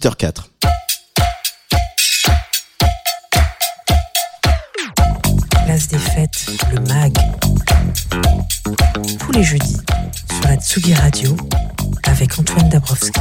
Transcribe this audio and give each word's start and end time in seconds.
8h04. 0.00 0.50
Place 5.64 5.88
des 5.88 5.98
fêtes, 5.98 6.46
le 6.72 6.80
MAG. 6.80 7.14
Tous 9.20 9.32
les 9.32 9.44
jeudis 9.44 9.76
sur 10.32 10.48
la 10.48 10.56
Tsugi 10.56 10.94
Radio 10.94 11.36
avec 12.08 12.36
Antoine 12.36 12.68
Dabrowski. 12.70 13.20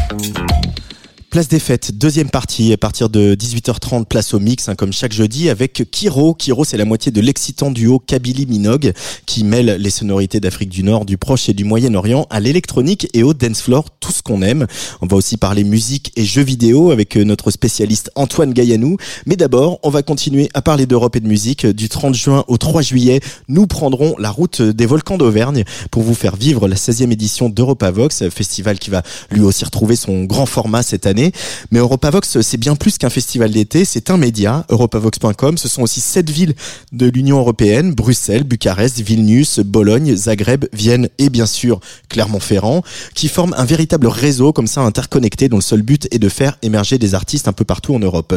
Place 1.33 1.47
des 1.47 1.57
fêtes, 1.57 1.97
deuxième 1.97 2.29
partie, 2.29 2.71
à 2.73 2.77
partir 2.77 3.09
de 3.09 3.33
18h30, 3.33 4.05
place 4.05 4.35
au 4.35 4.39
mix, 4.39 4.69
hein, 4.69 4.75
comme 4.75 4.93
chaque 4.93 5.13
jeudi, 5.13 5.49
avec 5.49 5.89
Kiro. 5.89 6.35
Kiro, 6.35 6.63
c'est 6.63 6.77
la 6.77 6.85
moitié 6.85 7.11
de 7.11 7.19
l'excitant 7.21 7.71
duo 7.71 7.97
Kabylie 7.97 8.45
Minogue, 8.45 8.93
qui 9.25 9.43
mêle 9.43 9.77
les 9.79 9.89
sonorités 9.89 10.39
d'Afrique 10.39 10.69
du 10.69 10.83
Nord, 10.83 11.05
du 11.05 11.17
Proche 11.17 11.49
et 11.49 11.53
du 11.53 11.63
Moyen-Orient 11.63 12.27
à 12.29 12.39
l'électronique 12.39 13.09
et 13.15 13.23
au 13.23 13.33
dance 13.33 13.63
floor, 13.63 13.85
tout 13.99 14.11
ce 14.11 14.21
qu'on 14.21 14.43
aime. 14.43 14.67
On 15.01 15.07
va 15.07 15.17
aussi 15.17 15.37
parler 15.37 15.63
musique 15.63 16.11
et 16.15 16.23
jeux 16.23 16.43
vidéo 16.43 16.91
avec 16.91 17.17
euh, 17.17 17.23
notre 17.23 17.49
spécialiste 17.49 18.11
Antoine 18.13 18.53
Gaillanou. 18.53 18.97
Mais 19.25 19.35
d'abord, 19.35 19.79
on 19.81 19.89
va 19.89 20.03
continuer 20.03 20.51
à 20.53 20.61
parler 20.61 20.85
d'Europe 20.85 21.15
et 21.15 21.19
de 21.19 21.27
musique. 21.27 21.65
Du 21.65 21.89
30 21.89 22.13
juin 22.13 22.45
au 22.47 22.59
3 22.59 22.83
juillet, 22.83 23.21
nous 23.47 23.65
prendrons 23.65 24.13
la 24.19 24.29
route 24.29 24.61
des 24.61 24.85
volcans 24.85 25.17
d'Auvergne 25.17 25.63
pour 25.89 26.03
vous 26.03 26.13
faire 26.13 26.35
vivre 26.35 26.67
la 26.67 26.75
16e 26.75 27.09
édition 27.09 27.49
d'EuropaVox, 27.49 28.29
festival 28.29 28.77
qui 28.77 28.91
va 28.91 29.01
lui 29.31 29.41
aussi 29.41 29.65
retrouver 29.65 29.95
son 29.95 30.25
grand 30.25 30.45
format 30.45 30.83
cette 30.83 31.07
année. 31.07 31.22
Mais 31.71 31.79
Europavox, 31.79 32.41
c'est 32.41 32.57
bien 32.57 32.75
plus 32.75 32.97
qu'un 32.97 33.09
festival 33.09 33.51
d'été, 33.51 33.85
c'est 33.85 34.09
un 34.09 34.17
média, 34.17 34.65
europavox.com. 34.69 35.57
Ce 35.57 35.67
sont 35.67 35.81
aussi 35.83 36.01
sept 36.01 36.29
villes 36.29 36.55
de 36.91 37.07
l'Union 37.07 37.37
européenne, 37.39 37.93
Bruxelles, 37.93 38.43
Bucarest, 38.43 38.99
Vilnius, 38.99 39.59
Bologne, 39.59 40.15
Zagreb, 40.15 40.65
Vienne 40.73 41.09
et 41.17 41.29
bien 41.29 41.45
sûr 41.45 41.79
Clermont-Ferrand, 42.09 42.83
qui 43.13 43.27
forment 43.27 43.55
un 43.57 43.65
véritable 43.65 44.07
réseau 44.07 44.53
comme 44.53 44.67
ça 44.67 44.81
interconnecté 44.81 45.49
dont 45.49 45.57
le 45.57 45.61
seul 45.61 45.81
but 45.81 46.07
est 46.11 46.19
de 46.19 46.29
faire 46.29 46.57
émerger 46.61 46.97
des 46.97 47.15
artistes 47.15 47.47
un 47.47 47.53
peu 47.53 47.65
partout 47.65 47.95
en 47.95 47.99
Europe. 47.99 48.33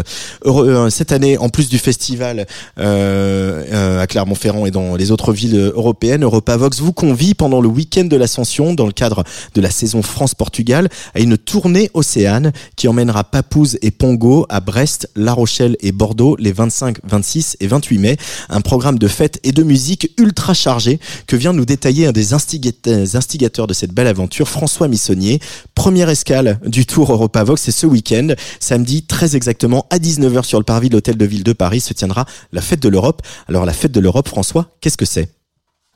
Euh, 0.46 0.90
cette 0.90 1.12
année, 1.12 1.38
en 1.38 1.48
plus 1.48 1.68
du 1.68 1.78
festival 1.78 2.46
euh, 2.78 3.64
euh, 3.72 4.00
à 4.00 4.06
Clermont-Ferrand 4.06 4.66
et 4.66 4.70
dans 4.70 4.96
les 4.96 5.10
autres 5.10 5.32
villes 5.32 5.72
européennes, 5.74 6.24
Europavox 6.24 6.80
vous 6.80 6.92
convie 6.92 7.34
pendant 7.34 7.60
le 7.60 7.68
week-end 7.68 8.04
de 8.04 8.16
l'Ascension, 8.16 8.74
dans 8.74 8.86
le 8.86 8.92
cadre 8.92 9.24
de 9.54 9.60
la 9.60 9.70
saison 9.70 10.02
France-Portugal, 10.02 10.88
à 11.14 11.20
une 11.20 11.36
tournée 11.36 11.90
Océane 11.94 12.52
qui 12.76 12.88
emmènera 12.88 13.24
Papouze 13.24 13.78
et 13.82 13.90
Pongo 13.90 14.46
à 14.48 14.60
Brest, 14.60 15.10
La 15.16 15.32
Rochelle 15.32 15.76
et 15.80 15.92
Bordeaux 15.92 16.36
les 16.38 16.52
25, 16.52 16.98
26 17.04 17.56
et 17.60 17.66
28 17.66 17.98
mai. 17.98 18.16
Un 18.48 18.60
programme 18.60 18.98
de 18.98 19.08
fêtes 19.08 19.40
et 19.42 19.52
de 19.52 19.62
musique 19.62 20.12
ultra 20.18 20.54
chargé 20.54 21.00
que 21.26 21.36
vient 21.36 21.52
nous 21.52 21.64
détailler 21.64 22.06
un 22.06 22.12
des 22.12 22.34
instigateurs 22.34 23.66
de 23.66 23.74
cette 23.74 23.92
belle 23.92 24.06
aventure, 24.06 24.48
François 24.48 24.88
Missonnier. 24.88 25.40
Première 25.74 26.08
escale 26.08 26.60
du 26.66 26.86
Tour 26.86 27.10
Europavox, 27.12 27.60
c'est 27.60 27.72
ce 27.72 27.86
week-end. 27.86 28.28
Samedi, 28.60 29.02
très 29.02 29.36
exactement, 29.36 29.86
à 29.90 29.98
19h 29.98 30.44
sur 30.44 30.58
le 30.58 30.64
parvis 30.64 30.88
de 30.88 30.94
l'Hôtel 30.94 31.16
de 31.16 31.24
Ville 31.24 31.44
de 31.44 31.52
Paris 31.52 31.80
se 31.80 31.94
tiendra 31.94 32.26
la 32.52 32.60
fête 32.60 32.80
de 32.80 32.88
l'Europe. 32.88 33.22
Alors 33.48 33.64
la 33.64 33.72
fête 33.72 33.92
de 33.92 34.00
l'Europe, 34.00 34.28
François, 34.28 34.70
qu'est-ce 34.80 34.98
que 34.98 35.06
c'est? 35.06 35.30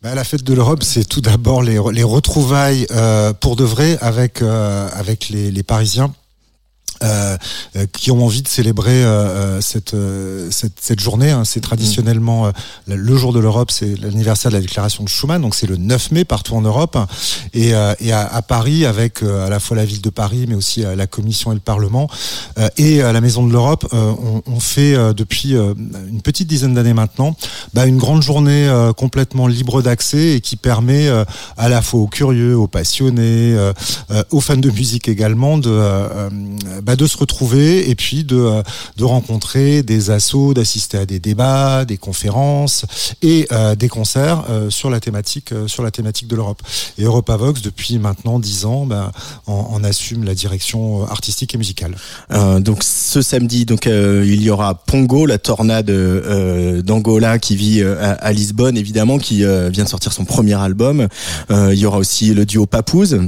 Bah, 0.02 0.14
la 0.14 0.24
fête 0.24 0.42
de 0.42 0.54
l'Europe, 0.54 0.82
c'est 0.82 1.04
tout 1.04 1.20
d'abord 1.20 1.62
les, 1.62 1.78
les, 1.92 2.02
retrouvailles 2.02 2.86
euh, 2.90 3.34
pour 3.34 3.54
de 3.54 3.64
vrai 3.64 3.98
avec 4.00 4.40
euh, 4.40 4.88
avec 4.94 5.28
les, 5.28 5.50
les 5.50 5.62
Parisiens 5.62 6.14
euh, 7.02 7.38
euh, 7.76 7.86
qui 7.92 8.10
ont 8.10 8.22
envie 8.24 8.42
de 8.42 8.48
célébrer 8.48 9.04
euh, 9.04 9.62
cette, 9.62 9.96
cette, 10.50 10.74
cette 10.80 11.00
journée. 11.00 11.30
Hein. 11.30 11.44
C'est 11.44 11.60
traditionnellement 11.60 12.50
le 12.86 13.16
jour 13.16 13.32
de 13.32 13.38
l'Europe, 13.38 13.70
c'est 13.70 13.98
l'anniversaire 14.00 14.50
de 14.50 14.56
la 14.56 14.60
déclaration 14.60 15.02
de 15.04 15.08
Schuman, 15.08 15.40
donc 15.40 15.54
c'est 15.54 15.66
le 15.66 15.76
9 15.76 16.10
mai 16.10 16.24
partout 16.24 16.54
en 16.56 16.60
Europe. 16.60 16.98
Et, 17.54 17.68
et 18.00 18.12
à, 18.12 18.26
à, 18.26 18.42
Paris, 18.42 18.84
avec 18.84 19.22
à 19.22 19.48
la 19.48 19.60
fois 19.60 19.76
la 19.76 19.84
ville 19.84 20.02
de 20.02 20.10
Paris, 20.10 20.46
mais 20.48 20.54
aussi 20.54 20.82
la 20.82 21.06
Commission 21.06 21.52
et 21.52 21.54
le 21.54 21.60
Parlement, 21.60 22.08
et 22.76 23.02
à 23.02 23.12
la 23.12 23.20
Maison 23.20 23.46
de 23.46 23.52
l'Europe, 23.52 23.86
on, 23.92 24.42
on, 24.46 24.60
fait 24.60 24.94
depuis 25.14 25.52
une 25.52 26.22
petite 26.22 26.48
dizaine 26.48 26.74
d'années 26.74 26.94
maintenant 26.94 27.34
bah, 27.74 27.86
une 27.86 27.98
grande 27.98 28.22
journée 28.22 28.70
complètement 28.96 29.46
libre 29.46 29.82
d'accès 29.82 30.34
et 30.34 30.40
qui 30.40 30.56
permet 30.56 31.08
à 31.56 31.68
la 31.68 31.82
fois 31.82 32.00
aux 32.00 32.08
curieux, 32.08 32.56
aux 32.56 32.68
passionnés, 32.68 33.56
aux 34.30 34.40
fans 34.40 34.56
de 34.56 34.70
musique 34.70 35.08
également 35.08 35.58
de 35.58 35.70
bah, 36.82 36.89
de 36.96 37.06
se 37.06 37.16
retrouver 37.16 37.90
et 37.90 37.94
puis 37.94 38.24
de, 38.24 38.36
euh, 38.36 38.62
de 38.96 39.04
rencontrer 39.04 39.82
des 39.82 40.10
assos, 40.10 40.54
d'assister 40.54 40.98
à 40.98 41.06
des 41.06 41.18
débats, 41.18 41.84
des 41.84 41.96
conférences 41.96 42.84
et 43.22 43.46
euh, 43.52 43.74
des 43.74 43.88
concerts 43.88 44.44
euh, 44.50 44.70
sur 44.70 44.90
la 44.90 45.00
thématique 45.00 45.52
sur 45.66 45.82
la 45.82 45.90
thématique 45.90 46.28
de 46.28 46.36
l'Europe. 46.36 46.62
Et 46.98 47.04
Europavox 47.04 47.62
depuis 47.62 47.98
maintenant 47.98 48.38
dix 48.38 48.64
ans, 48.64 48.86
bah, 48.86 49.12
en, 49.46 49.82
assume 49.82 50.24
la 50.24 50.34
direction 50.34 51.06
artistique 51.08 51.54
et 51.54 51.58
musicale. 51.58 51.96
donc 52.60 52.82
ce 52.82 53.22
samedi, 53.22 53.64
donc 53.64 53.86
il 53.86 54.42
y 54.42 54.50
aura 54.50 54.74
Pongo, 54.74 55.24
la 55.24 55.38
tornade 55.38 55.90
d'Angola 56.82 57.38
qui 57.38 57.56
vit 57.56 57.82
à, 57.82 58.32
Lisbonne 58.32 58.76
évidemment, 58.76 59.18
qui 59.18 59.36
vient 59.38 59.84
de 59.84 59.88
sortir 59.88 60.12
son 60.12 60.26
premier 60.26 60.54
album. 60.54 61.08
il 61.50 61.78
y 61.78 61.86
aura 61.86 61.96
aussi 61.96 62.34
le 62.34 62.44
duo 62.44 62.66
Papouze 62.66 63.18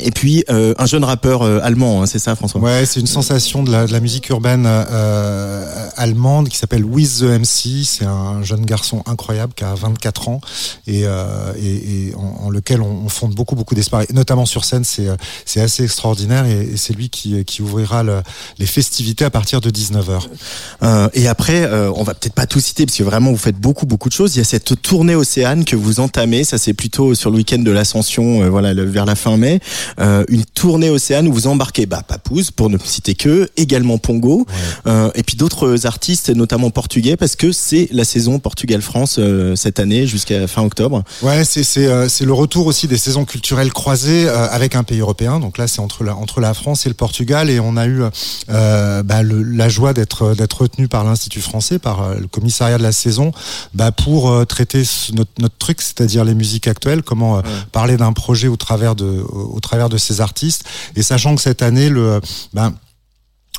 et 0.00 0.10
puis 0.10 0.44
euh, 0.50 0.74
un 0.78 0.86
jeune 0.86 1.04
rappeur 1.04 1.42
euh, 1.42 1.60
allemand, 1.62 2.02
hein, 2.02 2.06
c'est 2.06 2.18
ça 2.18 2.34
François? 2.34 2.60
Ouais, 2.60 2.84
c'est 2.86 3.00
une 3.00 3.06
sensation 3.06 3.62
de 3.62 3.70
la, 3.70 3.86
de 3.86 3.92
la 3.92 4.00
musique 4.00 4.28
urbaine 4.28 4.64
euh, 4.66 5.88
allemande 5.96 6.48
qui 6.48 6.56
s'appelle 6.56 6.84
With 6.84 7.20
the 7.20 7.22
MC. 7.22 7.84
C'est 7.84 8.04
un 8.04 8.42
jeune 8.42 8.64
garçon 8.64 9.02
incroyable 9.06 9.54
qui 9.54 9.64
a 9.64 9.74
24 9.74 10.28
ans 10.28 10.40
et, 10.86 11.02
et, 11.02 11.06
et 12.08 12.14
en, 12.14 12.50
lequel 12.50 12.82
on, 12.82 13.04
on, 13.04 13.08
fonde 13.08 13.34
beaucoup 13.34 13.56
beaucoup 13.56 13.74
d'espoir. 13.74 14.02
Notamment 14.12 14.46
sur 14.46 14.64
scène, 14.64 14.84
c'est 14.84 15.08
c'est 15.44 15.60
assez 15.60 15.84
extraordinaire 15.84 16.46
et, 16.46 16.60
et 16.72 16.76
c'est 16.76 16.92
lui 16.92 17.08
qui, 17.08 17.44
qui 17.44 17.62
ouvrira 17.62 18.02
le, 18.02 18.22
les 18.58 18.66
festivités 18.66 19.24
à 19.24 19.30
partir 19.30 19.60
de 19.60 19.70
19h. 19.70 21.10
et 21.14 21.28
après, 21.28 21.70
on 21.94 22.02
va 22.02 22.14
peut-être 22.14 22.34
pas 22.34 22.46
tout 22.46 22.60
citer 22.60 22.86
parce 22.86 22.98
que 22.98 23.02
vraiment 23.02 23.30
vous 23.30 23.36
faites 23.36 23.58
beaucoup 23.58 23.86
beaucoup 23.86 24.08
de 24.08 24.14
choses. 24.14 24.34
Il 24.36 24.38
y 24.38 24.42
a 24.42 24.44
cette 24.44 24.80
tournée 24.82 25.14
Océane 25.14 25.64
que 25.64 25.76
vous 25.76 26.00
entamez, 26.00 26.44
ça 26.44 26.58
c'est 26.58 26.74
plutôt 26.74 27.14
sur 27.14 27.30
le 27.30 27.36
week-end 27.36 27.58
de 27.58 27.70
l'Ascension, 27.70 28.48
voilà 28.50 28.74
le, 28.74 28.84
vers 28.84 29.04
la 29.04 29.14
fin 29.14 29.36
mai. 29.36 29.60
Euh, 29.98 30.24
une 30.28 30.44
tournée 30.44 30.90
océane 30.90 31.28
où 31.28 31.32
vous 31.32 31.46
embarquez 31.46 31.86
bah, 31.86 32.02
Papouze, 32.06 32.50
pour 32.50 32.70
ne 32.70 32.78
citer 32.78 33.14
que, 33.14 33.48
également 33.56 33.98
Pongo, 33.98 34.46
euh, 34.86 35.10
et 35.14 35.22
puis 35.22 35.36
d'autres 35.36 35.86
artistes, 35.86 36.30
notamment 36.30 36.70
portugais, 36.70 37.16
parce 37.16 37.36
que 37.36 37.52
c'est 37.52 37.88
la 37.92 38.04
saison 38.04 38.38
Portugal-France 38.38 39.16
euh, 39.18 39.56
cette 39.56 39.80
année 39.80 40.06
jusqu'à 40.06 40.46
fin 40.46 40.62
octobre. 40.62 41.02
Ouais, 41.22 41.44
c'est 41.44 41.64
c'est 41.64 42.24
le 42.24 42.32
retour 42.32 42.66
aussi 42.66 42.86
des 42.86 42.96
saisons 42.96 43.24
culturelles 43.24 43.72
croisées 43.72 44.28
avec 44.28 44.74
un 44.76 44.84
pays 44.84 45.00
européen. 45.00 45.40
Donc 45.40 45.58
là, 45.58 45.66
c'est 45.66 45.80
entre 45.80 46.04
la 46.04 46.14
entre 46.14 46.40
la 46.40 46.54
France 46.54 46.86
et 46.86 46.88
le 46.88 46.94
Portugal, 46.94 47.50
et 47.50 47.60
on 47.60 47.76
a 47.76 47.86
eu 47.86 48.02
bah, 48.48 49.22
le, 49.22 49.42
la 49.42 49.68
joie 49.68 49.92
d'être 49.92 50.34
d'être 50.34 50.62
retenu 50.62 50.88
par 50.88 51.04
l'Institut 51.04 51.40
français, 51.40 51.78
par 51.78 52.14
le 52.14 52.26
commissariat 52.26 52.78
de 52.78 52.82
la 52.82 52.92
saison, 52.92 53.32
bah, 53.74 53.92
pour 53.92 54.46
traiter 54.46 54.82
notre, 55.12 55.30
notre 55.38 55.56
truc, 55.58 55.82
c'est-à-dire 55.82 56.24
les 56.24 56.34
musiques 56.34 56.68
actuelles, 56.68 57.02
comment 57.02 57.42
parler 57.72 57.96
d'un 57.96 58.12
projet 58.12 58.48
au 58.48 58.56
travers 58.56 58.94
de 58.94 59.24
au 59.32 59.60
travers 59.60 59.75
de 59.88 59.98
ces 59.98 60.20
artistes. 60.20 60.64
Et 60.96 61.02
sachant 61.02 61.34
que 61.34 61.42
cette 61.42 61.62
année, 61.62 61.88
le, 61.88 62.20
ben, 62.52 62.74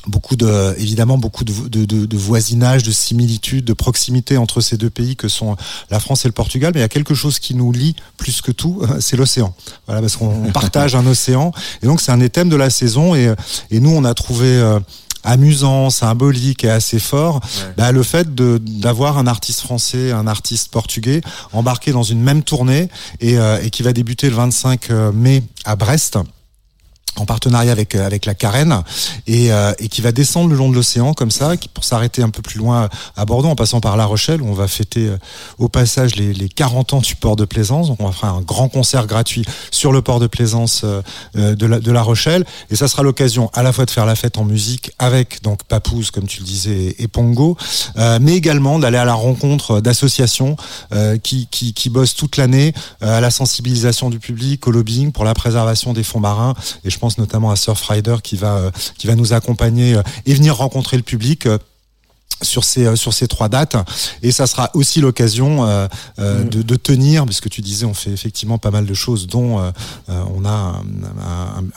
beaucoup 0.07 0.35
de 0.35 0.75
évidemment 0.77 1.17
beaucoup 1.17 1.43
de, 1.43 1.67
de, 1.67 2.17
voisinage, 2.17 2.83
de 2.83 2.91
similitude, 2.91 3.65
de 3.65 3.73
proximité 3.73 4.37
entre 4.37 4.61
ces 4.61 4.77
deux 4.77 4.89
pays 4.89 5.15
que 5.15 5.27
sont 5.27 5.55
la 5.89 5.99
France 5.99 6.25
et 6.25 6.27
le 6.27 6.33
Portugal. 6.33 6.71
Mais 6.73 6.79
il 6.79 6.83
y 6.83 6.85
a 6.85 6.89
quelque 6.89 7.13
chose 7.13 7.39
qui 7.39 7.55
nous 7.55 7.71
lie 7.71 7.95
plus 8.17 8.41
que 8.41 8.51
tout, 8.51 8.81
c'est 8.99 9.17
l'océan. 9.17 9.53
Voilà, 9.85 10.01
parce 10.01 10.15
qu'on 10.15 10.51
partage 10.51 10.95
un 10.95 11.05
océan. 11.05 11.51
Et 11.81 11.85
donc 11.85 12.01
c'est 12.01 12.11
un 12.11 12.17
des 12.17 12.29
thèmes 12.29 12.49
de 12.49 12.55
la 12.55 12.69
saison. 12.69 13.15
Et, 13.15 13.33
et 13.71 13.79
nous, 13.79 13.91
on 13.91 14.03
a 14.03 14.13
trouvé 14.13 14.47
euh, 14.47 14.79
amusant, 15.23 15.89
symbolique 15.89 16.63
et 16.63 16.69
assez 16.69 16.99
fort, 16.99 17.41
bah, 17.77 17.91
le 17.91 18.03
fait 18.03 18.33
d'avoir 18.33 19.17
un 19.17 19.27
artiste 19.27 19.61
français, 19.61 20.11
un 20.11 20.27
artiste 20.27 20.71
portugais 20.71 21.21
embarqué 21.53 21.91
dans 21.91 22.03
une 22.03 22.21
même 22.21 22.43
tournée 22.43 22.89
et, 23.19 23.37
euh, 23.37 23.61
et 23.61 23.69
qui 23.69 23.83
va 23.83 23.93
débuter 23.93 24.29
le 24.29 24.35
25 24.35 24.91
euh, 24.91 25.11
mai 25.11 25.43
à 25.65 25.75
Brest 25.75 26.17
en 27.19 27.25
partenariat 27.25 27.71
avec 27.71 27.95
euh, 27.95 28.05
avec 28.05 28.25
la 28.25 28.33
Carène 28.33 28.81
et, 29.25 29.51
euh, 29.51 29.73
et 29.79 29.89
qui 29.89 30.01
va 30.01 30.11
descendre 30.11 30.49
le 30.49 30.55
long 30.55 30.69
de 30.69 30.75
l'océan 30.75 31.13
comme 31.13 31.31
ça 31.31 31.53
pour 31.73 31.83
s'arrêter 31.83 32.21
un 32.21 32.29
peu 32.29 32.41
plus 32.41 32.59
loin 32.59 32.89
à 33.15 33.25
Bordeaux 33.25 33.49
en 33.49 33.55
passant 33.55 33.81
par 33.81 33.97
La 33.97 34.05
Rochelle 34.05 34.41
où 34.41 34.47
on 34.47 34.53
va 34.53 34.67
fêter 34.67 35.07
euh, 35.07 35.17
au 35.57 35.67
passage 35.69 36.15
les, 36.15 36.33
les 36.33 36.49
40 36.49 36.93
ans 36.93 36.99
du 36.99 37.15
port 37.15 37.35
de 37.35 37.45
Plaisance. 37.45 37.87
Donc 37.87 37.97
on 38.01 38.05
va 38.05 38.11
faire 38.11 38.33
un 38.33 38.41
grand 38.41 38.69
concert 38.69 39.07
gratuit 39.07 39.43
sur 39.71 39.91
le 39.91 40.01
port 40.01 40.19
de 40.19 40.27
Plaisance 40.27 40.85
de, 41.33 41.65
la, 41.65 41.79
de 41.79 41.91
La 41.91 42.01
Rochelle. 42.01 42.45
Et 42.69 42.75
ça 42.75 42.87
sera 42.87 43.03
l'occasion 43.03 43.49
à 43.53 43.63
la 43.63 43.73
fois 43.73 43.85
de 43.85 43.91
faire 43.91 44.05
la 44.05 44.15
fête 44.15 44.37
en 44.37 44.45
musique 44.45 44.91
avec 44.99 45.41
donc 45.43 45.63
Papouze 45.63 46.11
comme 46.11 46.27
tu 46.27 46.39
le 46.39 46.45
disais 46.45 46.95
et 46.97 47.07
Pongo 47.07 47.57
mais 47.95 48.35
également 48.35 48.79
d'aller 48.79 48.97
à 48.97 49.05
la 49.05 49.13
rencontre 49.13 49.81
d'associations 49.81 50.55
qui, 51.23 51.47
qui, 51.47 51.73
qui 51.73 51.89
bossent 51.89 52.15
toute 52.15 52.37
l'année 52.37 52.73
à 53.01 53.21
la 53.21 53.31
sensibilisation 53.31 54.09
du 54.09 54.19
public 54.19 54.67
au 54.67 54.71
lobbying 54.71 55.11
pour 55.11 55.25
la 55.25 55.33
préservation 55.33 55.93
des 55.93 56.03
fonds 56.03 56.19
marins. 56.19 56.53
Et 56.83 56.89
je 56.89 56.99
notamment 57.17 57.51
à 57.51 57.55
Surfrider 57.55 58.17
qui 58.21 58.35
va, 58.35 58.57
euh, 58.57 58.71
qui 58.97 59.07
va 59.07 59.15
nous 59.15 59.33
accompagner 59.33 59.95
euh, 59.95 60.03
et 60.25 60.33
venir 60.33 60.55
rencontrer 60.57 60.97
le 60.97 61.03
public 61.03 61.45
euh, 61.45 61.57
sur 62.41 62.63
ces 62.63 62.85
euh, 62.85 62.95
sur 62.95 63.13
ces 63.13 63.27
trois 63.27 63.49
dates 63.49 63.75
et 64.21 64.31
ça 64.31 64.45
sera 64.47 64.69
aussi 64.73 65.01
l'occasion 65.01 65.65
euh, 65.65 65.87
euh 66.19 66.43
mm. 66.43 66.49
de, 66.49 66.61
de, 66.61 66.75
tenir 66.75 67.25
puisque 67.25 67.49
tu 67.49 67.61
disais 67.61 67.85
on 67.85 67.93
fait 67.93 68.11
effectivement 68.11 68.57
pas 68.57 68.69
mal 68.69 68.85
de 68.85 68.93
choses 68.93 69.27
dont 69.27 69.59
euh, 69.59 69.71
on 70.07 70.45
a 70.45 70.49
un, 70.49 70.83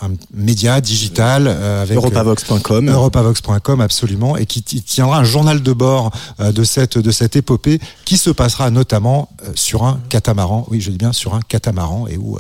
un, 0.03 0.07
un, 0.07 0.11
média 0.35 0.81
digital 0.81 1.49
avec 1.49 1.97
europavox.com 1.97 2.89
europavox.com 2.89 3.81
absolument 3.81 4.37
et 4.37 4.47
qui 4.47 4.63
tiendra 4.63 5.19
un 5.19 5.25
journal 5.25 5.63
de 5.63 5.73
bord 5.73 6.11
de 6.39 6.65
cette 6.65 6.99
de 6.99 7.11
cette 7.11 7.37
épopée 7.37 7.81
qui 8.05 8.17
se 8.17 8.31
passera 8.31 8.71
notamment 8.71 9.31
sur 9.55 9.85
un 9.85 10.01
catamaran 10.09 10.67
oui 10.71 10.81
je 10.81 10.91
dis 10.91 10.99
bien 10.99 11.13
sur 11.13 11.35
un 11.35 11.41
catamaran 11.41 12.07
et 12.09 12.17
où 12.17 12.39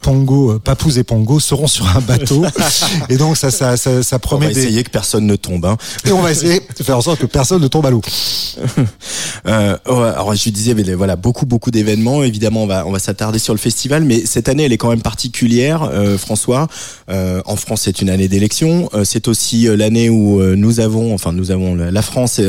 Pongo 0.00 0.58
Papouze 0.60 0.98
et 0.98 1.04
Pongo 1.04 1.40
seront 1.40 1.66
sur 1.66 1.88
un 1.96 2.00
bateau 2.00 2.44
et 3.08 3.16
donc 3.16 3.36
ça 3.36 3.50
ça 3.50 3.76
ça, 3.76 4.02
ça 4.02 4.18
promet 4.18 4.46
on 4.46 4.52
va 4.52 4.60
essayer 4.60 4.84
que 4.84 4.90
personne 4.90 5.26
ne 5.26 5.36
tombe 5.36 5.66
hein. 5.66 5.76
et 6.04 6.12
on 6.12 6.22
va 6.22 6.30
essayer 6.30 6.60
de 6.60 6.84
faire 6.84 6.96
en 6.96 7.02
sorte 7.02 7.21
que 7.22 7.26
personne 7.26 7.62
ne 7.62 7.68
tombe 7.68 7.86
à 7.86 7.90
l'eau. 7.90 8.02
euh, 9.46 9.76
alors 9.86 10.34
je 10.34 10.50
disais, 10.50 10.74
mais 10.74 10.82
voilà, 10.94 11.14
beaucoup 11.14 11.46
beaucoup 11.46 11.70
d'événements. 11.70 12.24
Évidemment, 12.24 12.64
on 12.64 12.66
va 12.66 12.84
on 12.86 12.90
va 12.90 12.98
s'attarder 12.98 13.38
sur 13.38 13.54
le 13.54 13.58
festival, 13.58 14.04
mais 14.04 14.26
cette 14.26 14.48
année, 14.48 14.64
elle 14.64 14.72
est 14.72 14.76
quand 14.76 14.90
même 14.90 15.02
particulière, 15.02 15.84
euh, 15.84 16.18
François. 16.18 16.66
Euh, 17.10 17.40
en 17.44 17.54
France, 17.54 17.82
c'est 17.84 18.02
une 18.02 18.10
année 18.10 18.26
d'élection. 18.26 18.90
Euh, 18.94 19.04
c'est 19.04 19.28
aussi 19.28 19.68
euh, 19.68 19.76
l'année 19.76 20.08
où 20.08 20.40
euh, 20.40 20.56
nous 20.56 20.80
avons, 20.80 21.14
enfin 21.14 21.32
nous 21.32 21.52
avons 21.52 21.76
la 21.76 22.02
France 22.02 22.40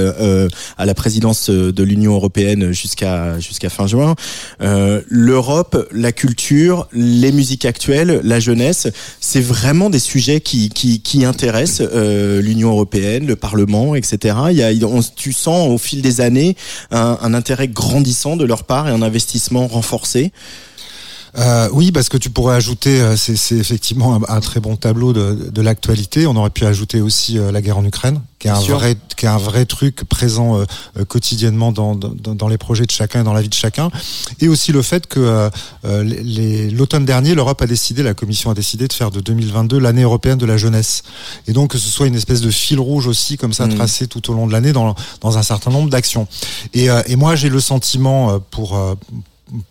à 0.78 0.86
la 0.86 0.94
présidence 0.96 1.50
de 1.50 1.84
l'Union 1.84 2.14
européenne 2.14 2.72
jusqu'à 2.72 3.40
jusqu'à 3.40 3.70
fin 3.70 3.86
juin. 3.86 4.16
L'Europe, 4.60 5.88
la 5.92 6.12
culture, 6.12 6.88
les 6.94 7.32
musiques 7.32 7.66
actuelles, 7.66 8.22
la 8.24 8.40
jeunesse, 8.40 8.88
c'est 9.20 9.42
vraiment 9.42 9.90
des 9.90 10.00
sujets 10.00 10.42
qui 10.42 10.70
qui, 10.70 11.02
qui 11.02 11.26
intéressent 11.26 11.88
l'Union 11.92 12.72
européenne, 12.72 13.28
le 13.28 13.36
Parlement, 13.36 13.96
etc. 13.96 14.36
tu 15.16 15.34
sens 15.34 15.70
au 15.70 15.78
fil 15.78 16.02
des 16.02 16.22
années 16.22 16.56
un 16.92 17.34
intérêt 17.34 17.68
grandissant 17.68 18.36
de 18.36 18.46
leur 18.46 18.64
part 18.64 18.88
et 18.88 18.92
un 18.92 19.02
investissement 19.02 19.68
renforcé. 19.68 20.32
Euh, 21.38 21.68
oui, 21.72 21.92
parce 21.92 22.10
que 22.10 22.18
tu 22.18 22.30
pourrais 22.30 22.56
ajouter, 22.56 23.02
euh, 23.02 23.16
c'est 23.18 23.56
effectivement 23.56 24.22
un, 24.28 24.40
très 24.40 24.60
bon 24.60 24.76
tableau 24.76 25.14
de, 25.14 25.50
de 25.52 25.62
l'actualité. 25.62 26.28
On 26.28 26.36
aurait 26.36 26.52
pu 26.52 26.66
ajouter 26.66 27.02
aussi 27.02 27.40
euh, 27.40 27.52
la 27.52 27.62
guerre 27.62 27.80
en 27.80 27.86
Ukraine, 27.86 28.22
qui 28.38 28.48
est 28.48 28.52
un 28.52 28.60
vrai, 28.60 28.96
qui 29.18 29.26
est 29.26 29.30
un 29.30 29.38
vrai 29.38 29.66
truc 29.66 30.04
présent 30.04 30.60
euh, 30.60 31.06
quotidiennement 31.06 31.72
dans, 31.72 31.96
dans, 31.96 32.36
dans, 32.36 32.48
les 32.48 32.60
projets 32.60 32.86
de 32.86 32.92
chacun, 32.92 33.24
dans 33.24 33.34
la 33.34 33.42
vie 33.42 33.50
de 33.50 33.54
chacun, 33.56 33.90
et 34.42 34.48
aussi 34.48 34.72
le 34.72 34.84
fait 34.84 35.08
que 35.08 35.50
l'automne 35.84 37.06
dernier, 37.06 37.34
l'Europe 37.34 37.62
a 37.62 37.68
décidé, 37.68 38.04
la 38.04 38.14
Commission 38.14 38.52
a 38.52 38.54
décidé 38.54 38.88
de 38.88 38.94
faire 38.94 39.10
de 39.10 39.20
2022 39.20 39.80
l'année 39.80 40.04
européenne 40.04 40.38
de 40.38 40.46
la 40.46 40.58
jeunesse, 40.58 41.04
et 41.48 41.54
donc 41.54 41.72
que 41.72 41.78
ce 41.80 41.90
soit 41.90 42.06
une 42.06 42.16
espèce 42.16 42.42
de 42.42 42.52
fil 42.52 42.80
rouge 42.80 43.08
aussi 43.08 43.38
comme 43.38 43.54
ça 43.54 43.66
mmh. 43.66 43.76
tracé 43.76 44.08
tout 44.08 44.30
au 44.30 44.34
long 44.36 44.46
de 44.46 44.52
l'année 44.52 44.72
dans, 44.72 44.94
dans 45.22 45.38
un 45.38 45.44
certain 45.44 45.72
nombre 45.72 45.90
d'actions. 45.90 46.28
Et, 46.74 46.90
et 47.08 47.16
moi, 47.16 47.36
j'ai 47.36 47.50
le 47.50 47.60
sentiment 47.60 48.40
pour 48.52 48.78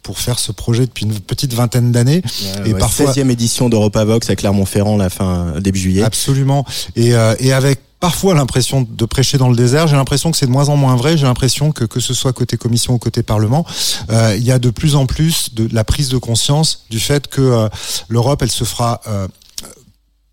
pour 0.02 0.18
faire 0.18 0.38
ce 0.38 0.52
projet 0.52 0.86
depuis 0.86 1.04
une 1.04 1.18
petite 1.18 1.54
vingtaine 1.54 1.92
d'années. 1.92 2.22
et 2.64 2.74
parfois 2.74 3.12
16e 3.12 3.30
édition 3.30 3.68
d'EuropaVox 3.68 4.28
à 4.30 4.36
Clermont-Ferrand 4.36 4.96
la 4.96 5.10
fin 5.10 5.54
début 5.60 5.78
juillet. 5.78 6.02
Absolument. 6.02 6.64
Et, 6.96 7.14
euh, 7.14 7.34
et 7.38 7.52
avec 7.52 7.80
parfois 8.02 8.34
l'impression 8.34 8.84
de 8.86 9.04
prêcher 9.04 9.38
dans 9.38 9.48
le 9.48 9.54
désert. 9.54 9.86
J'ai 9.86 9.94
l'impression 9.94 10.32
que 10.32 10.36
c'est 10.36 10.46
de 10.46 10.50
moins 10.50 10.68
en 10.68 10.76
moins 10.76 10.96
vrai. 10.96 11.16
J'ai 11.16 11.24
l'impression 11.24 11.70
que 11.70 11.84
que 11.84 12.00
ce 12.00 12.14
soit 12.14 12.32
côté 12.32 12.56
commission 12.56 12.94
ou 12.94 12.98
côté 12.98 13.22
parlement, 13.22 13.64
euh, 14.10 14.34
il 14.36 14.42
y 14.42 14.50
a 14.50 14.58
de 14.58 14.70
plus 14.70 14.96
en 14.96 15.06
plus 15.06 15.54
de, 15.54 15.68
la 15.72 15.84
prise 15.84 16.08
de 16.08 16.18
conscience 16.18 16.84
du 16.90 16.98
fait 16.98 17.28
que 17.28 17.40
euh, 17.40 17.68
l'Europe, 18.08 18.42
elle 18.42 18.50
se 18.50 18.64
fera 18.64 19.00
euh, 19.06 19.28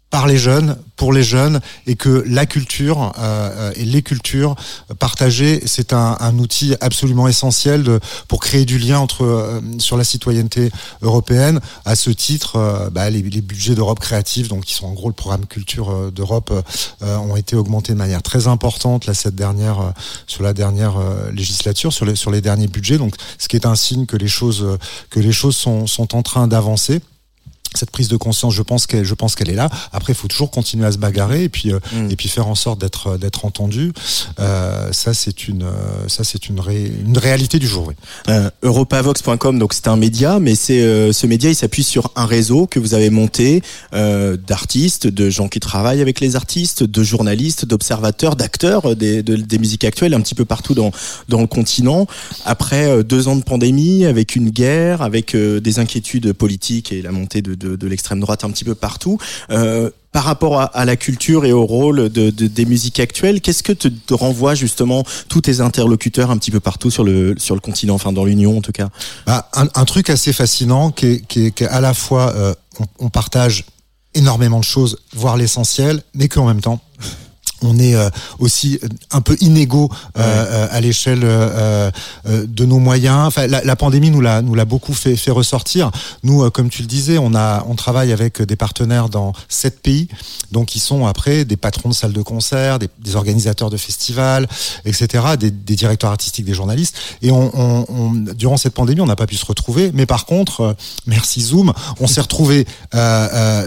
par 0.09 0.27
les 0.27 0.37
jeunes, 0.37 0.77
pour 0.95 1.13
les 1.13 1.23
jeunes, 1.23 1.61
et 1.87 1.95
que 1.95 2.23
la 2.27 2.45
culture 2.45 3.13
euh, 3.19 3.71
et 3.75 3.85
les 3.85 4.01
cultures 4.01 4.55
partagées, 4.97 5.61
c'est 5.65 5.93
un, 5.93 6.17
outil 6.39 6.75
absolument 6.81 7.27
essentiel 7.27 7.99
pour 8.27 8.39
créer 8.39 8.65
du 8.65 8.77
lien 8.77 8.99
entre 8.99 9.23
euh, 9.23 9.61
sur 9.79 9.97
la 9.97 10.03
citoyenneté 10.03 10.71
européenne. 11.01 11.59
À 11.85 11.95
ce 11.95 12.09
titre, 12.09 12.55
euh, 12.55 12.89
bah, 12.89 13.09
les, 13.09 13.21
budgets 13.21 13.75
d'Europe 13.75 13.99
créative, 13.99 14.47
donc 14.47 14.65
qui 14.65 14.73
sont 14.73 14.87
en 14.87 14.93
gros 14.93 15.09
le 15.09 15.13
programme 15.13 15.45
culture 15.45 15.89
euh, 15.89 16.11
d'Europe, 16.11 16.51
ont 17.01 17.35
été 17.35 17.55
augmentés 17.55 17.93
de 17.93 17.97
manière 17.97 18.21
très 18.21 18.47
importante 18.47 19.05
là 19.05 19.13
cette 19.13 19.35
dernière 19.35 19.93
sur 20.27 20.43
la 20.43 20.53
dernière 20.53 20.95
législature, 21.31 21.93
sur 21.93 22.05
les 22.05 22.15
sur 22.15 22.31
les 22.31 22.41
derniers 22.41 22.67
budgets. 22.67 22.97
Donc, 22.97 23.15
ce 23.37 23.47
qui 23.47 23.55
est 23.55 23.65
un 23.65 23.75
signe 23.75 24.05
que 24.05 24.17
les 24.17 24.27
choses 24.27 24.77
que 25.09 25.19
les 25.19 25.31
choses 25.31 25.55
sont 25.55 25.87
sont 25.87 26.15
en 26.15 26.21
train 26.21 26.47
d'avancer 26.47 27.01
cette 27.75 27.91
prise 27.91 28.07
de 28.07 28.17
conscience, 28.17 28.53
je 28.53 28.61
pense 28.61 28.87
qu'elle, 28.87 29.03
je 29.03 29.13
pense 29.13 29.35
qu'elle 29.35 29.49
est 29.49 29.55
là. 29.55 29.69
Après, 29.93 30.13
il 30.13 30.15
faut 30.15 30.27
toujours 30.27 30.51
continuer 30.51 30.85
à 30.85 30.91
se 30.91 30.97
bagarrer 30.97 31.43
et 31.43 31.49
puis 31.49 31.71
euh, 31.71 31.79
mm. 31.93 32.11
et 32.11 32.15
puis 32.15 32.29
faire 32.29 32.47
en 32.47 32.55
sorte 32.55 32.81
d'être 32.81 33.17
d'être 33.17 33.45
entendu. 33.45 33.93
Euh, 34.39 34.91
ça, 34.91 35.13
c'est 35.13 35.47
une 35.47 35.63
euh, 35.63 36.07
ça 36.07 36.23
c'est 36.23 36.49
une 36.49 36.59
une 36.59 37.17
réalité 37.17 37.59
du 37.59 37.67
jour. 37.67 37.87
Oui. 37.87 37.93
Euh, 38.29 38.49
Europavox.com, 38.63 39.59
donc 39.59 39.73
c'est 39.73 39.87
un 39.87 39.95
média, 39.95 40.39
mais 40.39 40.55
c'est 40.55 40.81
euh, 40.81 41.13
ce 41.13 41.27
média, 41.27 41.49
il 41.49 41.55
s'appuie 41.55 41.83
sur 41.83 42.11
un 42.15 42.25
réseau 42.25 42.67
que 42.67 42.79
vous 42.79 42.93
avez 42.93 43.09
monté 43.09 43.61
d'artistes, 43.91 45.07
de 45.07 45.29
gens 45.29 45.47
qui 45.47 45.59
travaillent 45.59 46.01
avec 46.01 46.19
les 46.19 46.35
artistes, 46.35 46.83
de 46.83 47.03
journalistes, 47.03 47.65
d'observateurs, 47.65 48.35
d'acteurs 48.35 48.95
des 48.95 49.23
de, 49.23 49.35
des 49.35 49.59
musiques 49.59 49.83
actuelles, 49.83 50.13
un 50.13 50.21
petit 50.21 50.35
peu 50.35 50.45
partout 50.45 50.73
dans 50.73 50.91
dans 51.27 51.41
le 51.41 51.47
continent. 51.47 52.07
Après 52.45 53.03
deux 53.03 53.27
ans 53.27 53.35
de 53.35 53.43
pandémie, 53.43 54.05
avec 54.05 54.35
une 54.35 54.49
guerre, 54.49 55.01
avec 55.01 55.35
des 55.35 55.79
inquiétudes 55.79 56.33
politiques 56.33 56.91
et 56.91 57.01
la 57.01 57.11
montée 57.11 57.41
de 57.41 57.55
de, 57.59 57.87
l'extrême 57.87 58.19
droite 58.19 58.43
un 58.43 58.51
petit 58.51 58.63
peu 58.63 58.75
partout. 58.75 59.17
Euh, 59.51 59.89
par 60.11 60.23
rapport 60.23 60.59
à, 60.59 60.85
la 60.85 60.95
culture 60.95 61.45
et 61.45 61.53
au 61.53 61.65
rôle 61.65 62.09
de, 62.09 62.31
de 62.31 62.47
des 62.47 62.65
musiques 62.65 62.99
actuelles, 62.99 63.41
qu'est-ce 63.41 63.61
que 63.61 63.73
te, 63.73 63.87
te, 63.87 64.13
renvoie 64.15 64.55
justement 64.55 65.03
tous 65.27 65.41
tes 65.41 65.61
interlocuteurs 65.61 66.31
un 66.31 66.37
petit 66.37 66.49
peu 66.49 66.59
partout 66.59 66.89
sur 66.89 67.03
le 67.03 67.35
sur 67.37 67.53
le 67.53 67.61
continent, 67.61 67.93
enfin 67.93 68.11
dans 68.11 68.25
l'Union 68.25 68.57
en 68.57 68.61
tout 68.61 68.71
cas? 68.71 68.89
Bah, 69.27 69.49
un, 69.53 69.85
truc 69.85 70.09
assez 70.09 70.33
fascinant 70.33 70.89
qui 70.89 71.05
est, 71.05 71.27
qui 71.27 71.45
est, 71.45 71.51
qui 71.51 71.63
est 71.63 71.67
à 71.67 71.79
la 71.79 71.93
fois 71.93 72.33
euh, 72.35 72.55
on, 72.79 73.05
on 73.05 73.09
partage 73.09 73.65
énormément 74.15 74.59
de 74.59 74.63
choses, 74.63 74.97
voire 75.13 75.37
l'essentiel, 75.37 76.01
mais 76.15 76.27
qu'en 76.27 76.47
même 76.47 76.61
temps 76.61 76.81
on 77.61 77.77
est 77.77 77.95
euh, 77.95 78.09
aussi 78.39 78.79
un 79.11 79.21
peu 79.21 79.35
inégaux 79.41 79.89
euh, 80.17 80.21
euh 80.21 80.67
à 80.71 80.81
l'échelle 80.81 81.21
euh, 81.23 81.91
de 82.25 82.65
nos 82.65 82.79
moyens. 82.79 83.27
Enfin, 83.27 83.47
la, 83.47 83.63
la 83.63 83.75
pandémie 83.75 84.11
nous 84.11 84.21
l'a 84.21 84.41
nous 84.41 84.55
l'a 84.55 84.65
beaucoup 84.65 84.93
fait, 84.93 85.15
fait 85.15 85.31
ressortir. 85.31 85.91
Nous, 86.23 86.49
comme 86.51 86.69
tu 86.69 86.81
le 86.81 86.87
disais, 86.87 87.17
on 87.17 87.33
a 87.33 87.65
on 87.67 87.75
travaille 87.75 88.11
avec 88.11 88.41
des 88.41 88.55
partenaires 88.55 89.09
dans 89.09 89.33
sept 89.47 89.81
pays, 89.81 90.07
donc 90.51 90.75
ils 90.75 90.79
sont 90.79 91.05
après 91.07 91.45
des 91.45 91.57
patrons 91.57 91.89
de 91.89 91.93
salles 91.93 92.13
de 92.13 92.21
concert, 92.21 92.79
des, 92.79 92.89
des 92.99 93.15
organisateurs 93.15 93.69
de 93.69 93.77
festivals, 93.77 94.47
etc., 94.85 95.23
des, 95.39 95.51
des, 95.51 95.75
directeurs 95.75 96.11
artistiques, 96.11 96.45
des 96.45 96.53
journalistes. 96.53 96.95
Et 97.21 97.31
on, 97.31 97.51
on, 97.53 97.85
on 97.89 98.11
durant 98.11 98.57
cette 98.57 98.73
pandémie, 98.73 99.01
on 99.01 99.05
n'a 99.05 99.15
pas 99.15 99.27
pu 99.27 99.35
se 99.35 99.45
retrouver, 99.45 99.91
mais 99.93 100.05
par 100.05 100.25
contre, 100.25 100.75
merci 101.07 101.41
Zoom, 101.41 101.73
on 101.99 102.07
s'est 102.07 102.21
retrouvé 102.21 102.67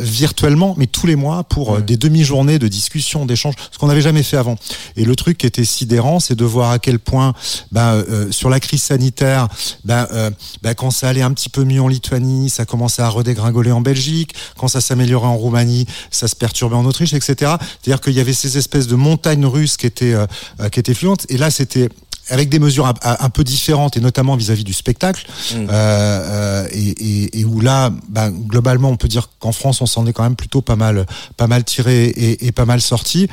virtuellement, 0.01 0.75
mais 0.79 0.87
tous 0.87 1.07
les 1.07 1.17
mois 1.17 1.45
pour 1.45 1.81
des 1.81 1.97
demi-journées 1.97 2.59
de 2.59 2.69
discussion, 2.69 3.27
d'échanges 3.27 3.55
qu'on 3.83 3.89
n'avait 3.89 4.01
jamais 4.01 4.23
fait 4.23 4.37
avant. 4.37 4.55
Et 4.95 5.05
le 5.05 5.17
truc 5.17 5.39
qui 5.39 5.47
était 5.49 5.65
sidérant, 5.65 6.21
c'est 6.21 6.37
de 6.37 6.45
voir 6.45 6.71
à 6.71 6.79
quel 6.79 7.01
point, 7.01 7.35
ben, 7.73 7.95
euh, 7.95 8.31
sur 8.31 8.49
la 8.49 8.61
crise 8.61 8.81
sanitaire, 8.81 9.49
ben, 9.85 10.07
euh, 10.13 10.31
ben, 10.63 10.73
quand 10.75 10.93
ça 10.93 11.09
allait 11.09 11.23
un 11.23 11.33
petit 11.33 11.49
peu 11.49 11.65
mieux 11.65 11.83
en 11.83 11.89
Lituanie, 11.89 12.49
ça 12.49 12.65
commençait 12.65 13.03
à 13.03 13.09
redégringoler 13.09 13.73
en 13.73 13.81
Belgique. 13.81 14.37
Quand 14.57 14.69
ça 14.69 14.81
s'améliorait 14.81 15.27
en 15.27 15.37
Roumanie, 15.37 15.87
ça 16.13 16.29
se 16.29 16.37
perturbait 16.37 16.77
en 16.77 16.85
Autriche, 16.85 17.13
etc. 17.13 17.57
C'est-à-dire 17.83 18.01
qu'il 18.01 18.13
y 18.13 18.21
avait 18.21 18.33
ces 18.33 18.57
espèces 18.57 18.87
de 18.87 18.95
montagnes 18.95 19.47
russes 19.47 19.77
qui 19.77 19.87
étaient, 19.87 20.15
euh, 20.15 20.27
qui 20.71 20.79
étaient 20.79 20.95
fluentes. 20.95 21.27
Et 21.29 21.37
là, 21.37 21.51
c'était 21.51 21.89
avec 22.29 22.49
des 22.49 22.59
mesures 22.59 22.87
un, 22.87 22.95
un, 23.03 23.31
peu 23.31 23.45
différentes 23.45 23.97
et 23.97 24.01
notamment 24.01 24.37
vis-à-vis 24.37 24.65
du 24.65 24.73
spectacle 24.73 25.27
mmh. 25.27 25.67
euh, 25.71 26.67
et, 26.73 26.89
et, 26.89 27.41
et, 27.41 27.45
où 27.45 27.61
là 27.61 27.91
bah, 28.09 28.31
globalement 28.31 28.91
on 28.91 28.97
peut 28.97 29.09
dire 29.09 29.29
qu'en 29.39 29.53
France 29.53 29.81
on 29.81 29.87
s'en 29.87 30.07
est 30.07 30.13
quand 30.13 30.23
même 30.23 30.37
plutôt 30.37 30.63
pas 30.63 30.77
mal 30.77 31.07
pas 31.37 31.47
mal 31.47 31.65
tiré 31.65 32.05
et, 32.05 32.47
et 32.47 32.53
pas 32.53 32.65
mal 32.65 32.81
sorti 32.81 33.29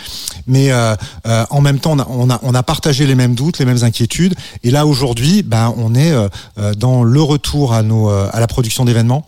mais 0.48 0.72
euh, 0.72 0.96
euh 1.28 1.46
en 1.50 1.62
même 1.62 1.80
temps 1.80 1.94
on 1.94 2.00
a, 2.00 2.08
on 2.10 2.30
a, 2.30 2.40
on 2.44 2.54
a 2.54 2.64
partagé 2.64 3.06
les 3.06 3.16
mêmes 3.16 3.36
doutes 3.36 3.60
les 3.60 3.66
mêmes 3.66 3.84
inquiétudes 3.84 4.36
et 4.64 4.72
là 4.72 4.86
aujourd'hui 4.86 5.44
bah, 5.44 5.74
on 5.78 5.96
est 5.96 6.12
euh, 6.12 6.28
euh, 6.58 6.74
dans 6.74 7.04
le 7.04 7.22
retour 7.22 7.74
à 7.74 7.84
nos 7.84 8.10
à 8.10 8.40
la 8.40 8.48
production 8.48 8.86
d'événements 8.86 9.26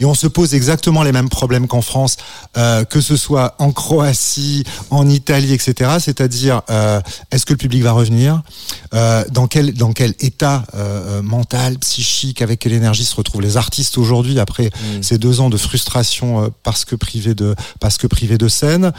et 0.00 0.04
on 0.04 0.14
se 0.14 0.26
pose 0.26 0.54
exactement 0.54 1.02
les 1.02 1.12
mêmes 1.12 1.28
problèmes 1.28 1.66
qu'en 1.66 1.82
France, 1.82 2.16
euh, 2.56 2.84
que 2.84 3.00
ce 3.00 3.16
soit 3.16 3.54
en 3.58 3.72
Croatie, 3.72 4.64
en 4.90 5.08
Italie, 5.08 5.52
etc. 5.52 5.96
C'est-à-dire, 6.00 6.62
euh, 6.70 7.00
est-ce 7.30 7.46
que 7.46 7.52
le 7.52 7.58
public 7.58 7.82
va 7.82 7.92
revenir? 7.92 8.42
Euh, 8.98 9.24
Dans 9.30 9.46
quel 9.46 9.72
dans 9.74 9.92
quel 9.92 10.14
état 10.20 10.64
euh, 10.74 11.22
mental, 11.22 11.78
psychique, 11.78 12.42
avec 12.42 12.58
quelle 12.60 12.72
énergie 12.72 13.04
se 13.04 13.14
retrouvent 13.14 13.40
les 13.42 13.56
artistes 13.56 13.96
aujourd'hui 13.98 14.38
après 14.40 14.66
mmh. 14.66 15.02
ces 15.02 15.18
deux 15.18 15.40
ans 15.40 15.50
de 15.50 15.56
frustration 15.56 16.44
euh, 16.44 16.48
parce 16.62 16.84
que 16.84 16.96
privés 16.96 17.34
de 17.34 17.54
parce 17.80 17.96
que 17.98 18.06
privés 18.06 18.38
de 18.38 18.48
scène 18.48 18.92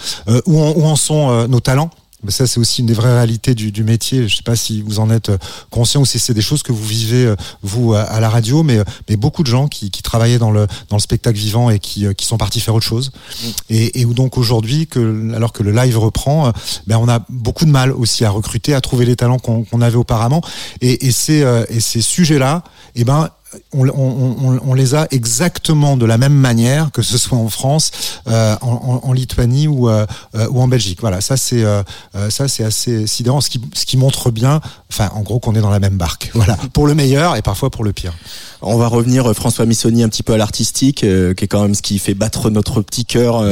Où 0.46 0.62
en, 0.62 0.72
où, 0.72 0.86
en, 0.86 0.96
sont 0.96 1.48
nos 1.48 1.60
talents? 1.60 1.92
Mais 2.24 2.32
ça, 2.32 2.48
c'est 2.48 2.60
aussi 2.60 2.82
une 2.82 2.88
des 2.88 2.94
vraies 2.94 3.14
réalités 3.14 3.56
du, 3.56 3.72
du 3.72 3.84
métier. 3.84 4.28
Je 4.28 4.36
sais 4.36 4.44
pas 4.44 4.56
si 4.56 4.82
vous 4.82 5.00
en 5.00 5.10
êtes 5.10 5.32
conscient 5.70 6.02
ou 6.02 6.06
si 6.06 6.20
c'est 6.20 6.34
des 6.34 6.42
choses 6.42 6.64
que 6.64 6.72
vous 6.72 6.84
vivez 6.84 7.34
vous 7.62 7.94
à, 7.94 8.20
la 8.20 8.30
radio, 8.30 8.64
mais 8.64 8.80
mais 9.10 9.16
beaucoup 9.16 9.44
de 9.44 9.48
gens 9.48 9.68
qui, 9.68 9.92
qui 9.92 10.02
travaillaient 10.02 10.38
dans 10.38 10.52
le 10.52 10.68
dans 10.90 10.98
le 10.98 11.02
spectacle 11.02 11.38
vivant 11.38 11.70
et 11.70 11.80
qui 11.80 12.06
qui 12.16 12.26
sont 12.26 12.38
partis 12.38 12.60
faire 12.60 12.76
autre 12.76 12.86
chose. 12.86 13.12
Mm. 13.12 13.48
Et, 13.70 14.02
et 14.02 14.06
où 14.06 14.14
donc 14.14 14.38
aujourd'hui, 14.38 14.88
que 14.88 15.34
alors 15.34 15.54
que 15.54 15.64
le 15.64 15.72
live 15.72 15.98
reprend, 15.98 16.52
ben 16.88 16.98
on 16.98 17.08
a 17.08 17.26
beaucoup 17.30 17.66
de 17.66 17.72
mal 17.72 17.92
aussi 17.92 18.26
à 18.26 18.30
recruter, 18.30 18.74
à 18.74 18.82
trouver 18.82 19.06
les 19.06 19.16
talents 19.16 19.40
qu'on 19.40 19.82
avait 19.82 19.98
auparavant. 19.98 20.42
Et, 20.82 21.08
et 21.08 21.12
ces 21.12 21.46
et 21.70 21.80
ces 21.80 22.02
sujets-là, 22.02 22.64
eh 22.96 23.04
ben 23.04 23.30
on, 23.74 23.88
on, 23.90 24.60
on, 24.64 24.74
les 24.74 24.96
a 24.96 25.08
exactement 25.12 25.98
de 25.98 26.06
la 26.06 26.18
même 26.18 26.34
manière 26.34 26.92
que 26.92 27.02
ce 27.02 27.18
soit 27.18 27.38
en 27.38 27.50
France, 27.50 27.92
euh, 28.28 28.56
en, 28.62 29.02
en, 29.04 29.14
Lituanie 29.14 29.68
ou, 29.68 29.90
euh, 29.90 30.06
euh, 30.36 30.48
ou 30.50 30.62
en 30.62 30.68
Belgique. 30.68 31.00
Voilà, 31.02 31.20
ça 31.22 31.36
c'est 31.36 31.64
euh, 31.64 31.82
ça 32.30 32.48
c'est 32.48 32.64
assez 32.64 33.08
sidérant, 33.08 33.42
ce 33.42 33.50
qui, 33.50 33.60
ce 33.74 33.86
qui 33.86 33.98
montre 33.98 34.30
bien, 34.30 34.62
enfin 34.92 35.10
en 35.16 35.22
gros 35.22 35.40
qu'on 35.40 35.56
est 35.56 35.62
dans 35.62 35.70
la 35.70 35.80
même 35.80 35.98
barque. 35.98 36.32
Voilà, 36.40 36.58
pour 36.72 36.88
le 36.88 36.96
meilleur 36.96 37.36
et 37.36 37.42
parfois 37.42 37.70
pour 37.70 37.84
le 37.84 37.92
pire. 37.92 38.14
On 38.62 38.78
va 38.78 38.88
revenir 38.88 39.34
François 39.34 39.66
Missoni 39.66 40.04
un 40.04 40.10
petit 40.10 40.24
peu 40.24 40.34
à 40.34 40.38
l'artistique, 40.38 41.00
qui 41.00 41.06
est 41.06 41.48
quand 41.48 41.62
même 41.64 41.76
ce 41.76 41.82
qui 41.82 42.00
fait 42.00 42.14
battre 42.14 42.50
notre 42.50 42.82
petit 42.82 43.04
cœur 43.04 43.44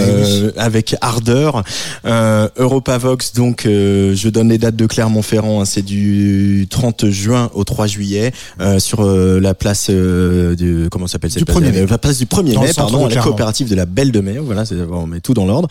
avec 0.56 0.96
ardeur. 1.02 1.64
Europa 2.06 2.98
Vox, 2.98 3.34
donc 3.34 3.64
je 3.66 4.30
donne 4.30 4.50
les 4.50 4.58
dates 4.58 4.78
de 4.78 4.86
Clermont-Ferrand, 4.86 5.62
hein, 5.62 5.66
c'est 5.66 5.82
du 5.82 6.68
30 6.70 7.10
juin 7.10 7.50
au 7.54 7.66
3 7.66 7.88
juillet 7.88 8.32
sur 8.80 9.04
la 9.04 9.54
place 9.54 9.87
euh, 9.90 10.56
du 10.56 10.88
comment 10.90 11.08
s'appelle 11.08 11.32
cette 11.32 11.46
place, 11.46 11.60
mai. 11.60 11.86
La 11.86 11.98
place 11.98 12.18
du 12.18 12.26
1er 12.26 12.60
mai, 12.60 12.72
pardon, 12.76 13.08
la 13.08 13.22
coopérative 13.22 13.70
de 13.70 13.76
la 13.76 13.86
Belle 13.86 14.12
de 14.12 14.20
Mai. 14.20 14.38
Voilà, 14.40 14.64
on 14.92 15.08
met 15.08 15.20
tout 15.20 15.34
dans 15.34 15.46
l'ordre. 15.46 15.68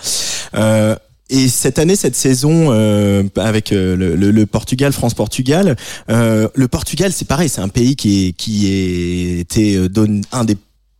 Euh, 0.55 0.95
et 1.29 1.49
cette 1.49 1.81
année, 1.81 1.97
cette 1.97 2.15
saison 2.15 2.69
euh, 2.71 3.25
avec 3.37 3.73
euh, 3.73 3.97
le, 3.97 4.15
le, 4.15 4.47
Portugal, 4.47 4.93
France-Portugal, 4.93 5.77
euh, 6.09 6.49
le 6.55 6.69
Portugal, 6.69 7.11
c'est 7.13 7.27
pareil, 7.27 7.49
c'est 7.49 7.61
un 7.61 7.69
pays 7.69 7.97
qui 7.97 8.29
est 8.29 8.33
qui 8.33 8.69
est 8.69 9.41
été 9.41 9.81
un 10.31 10.45
des 10.45 10.57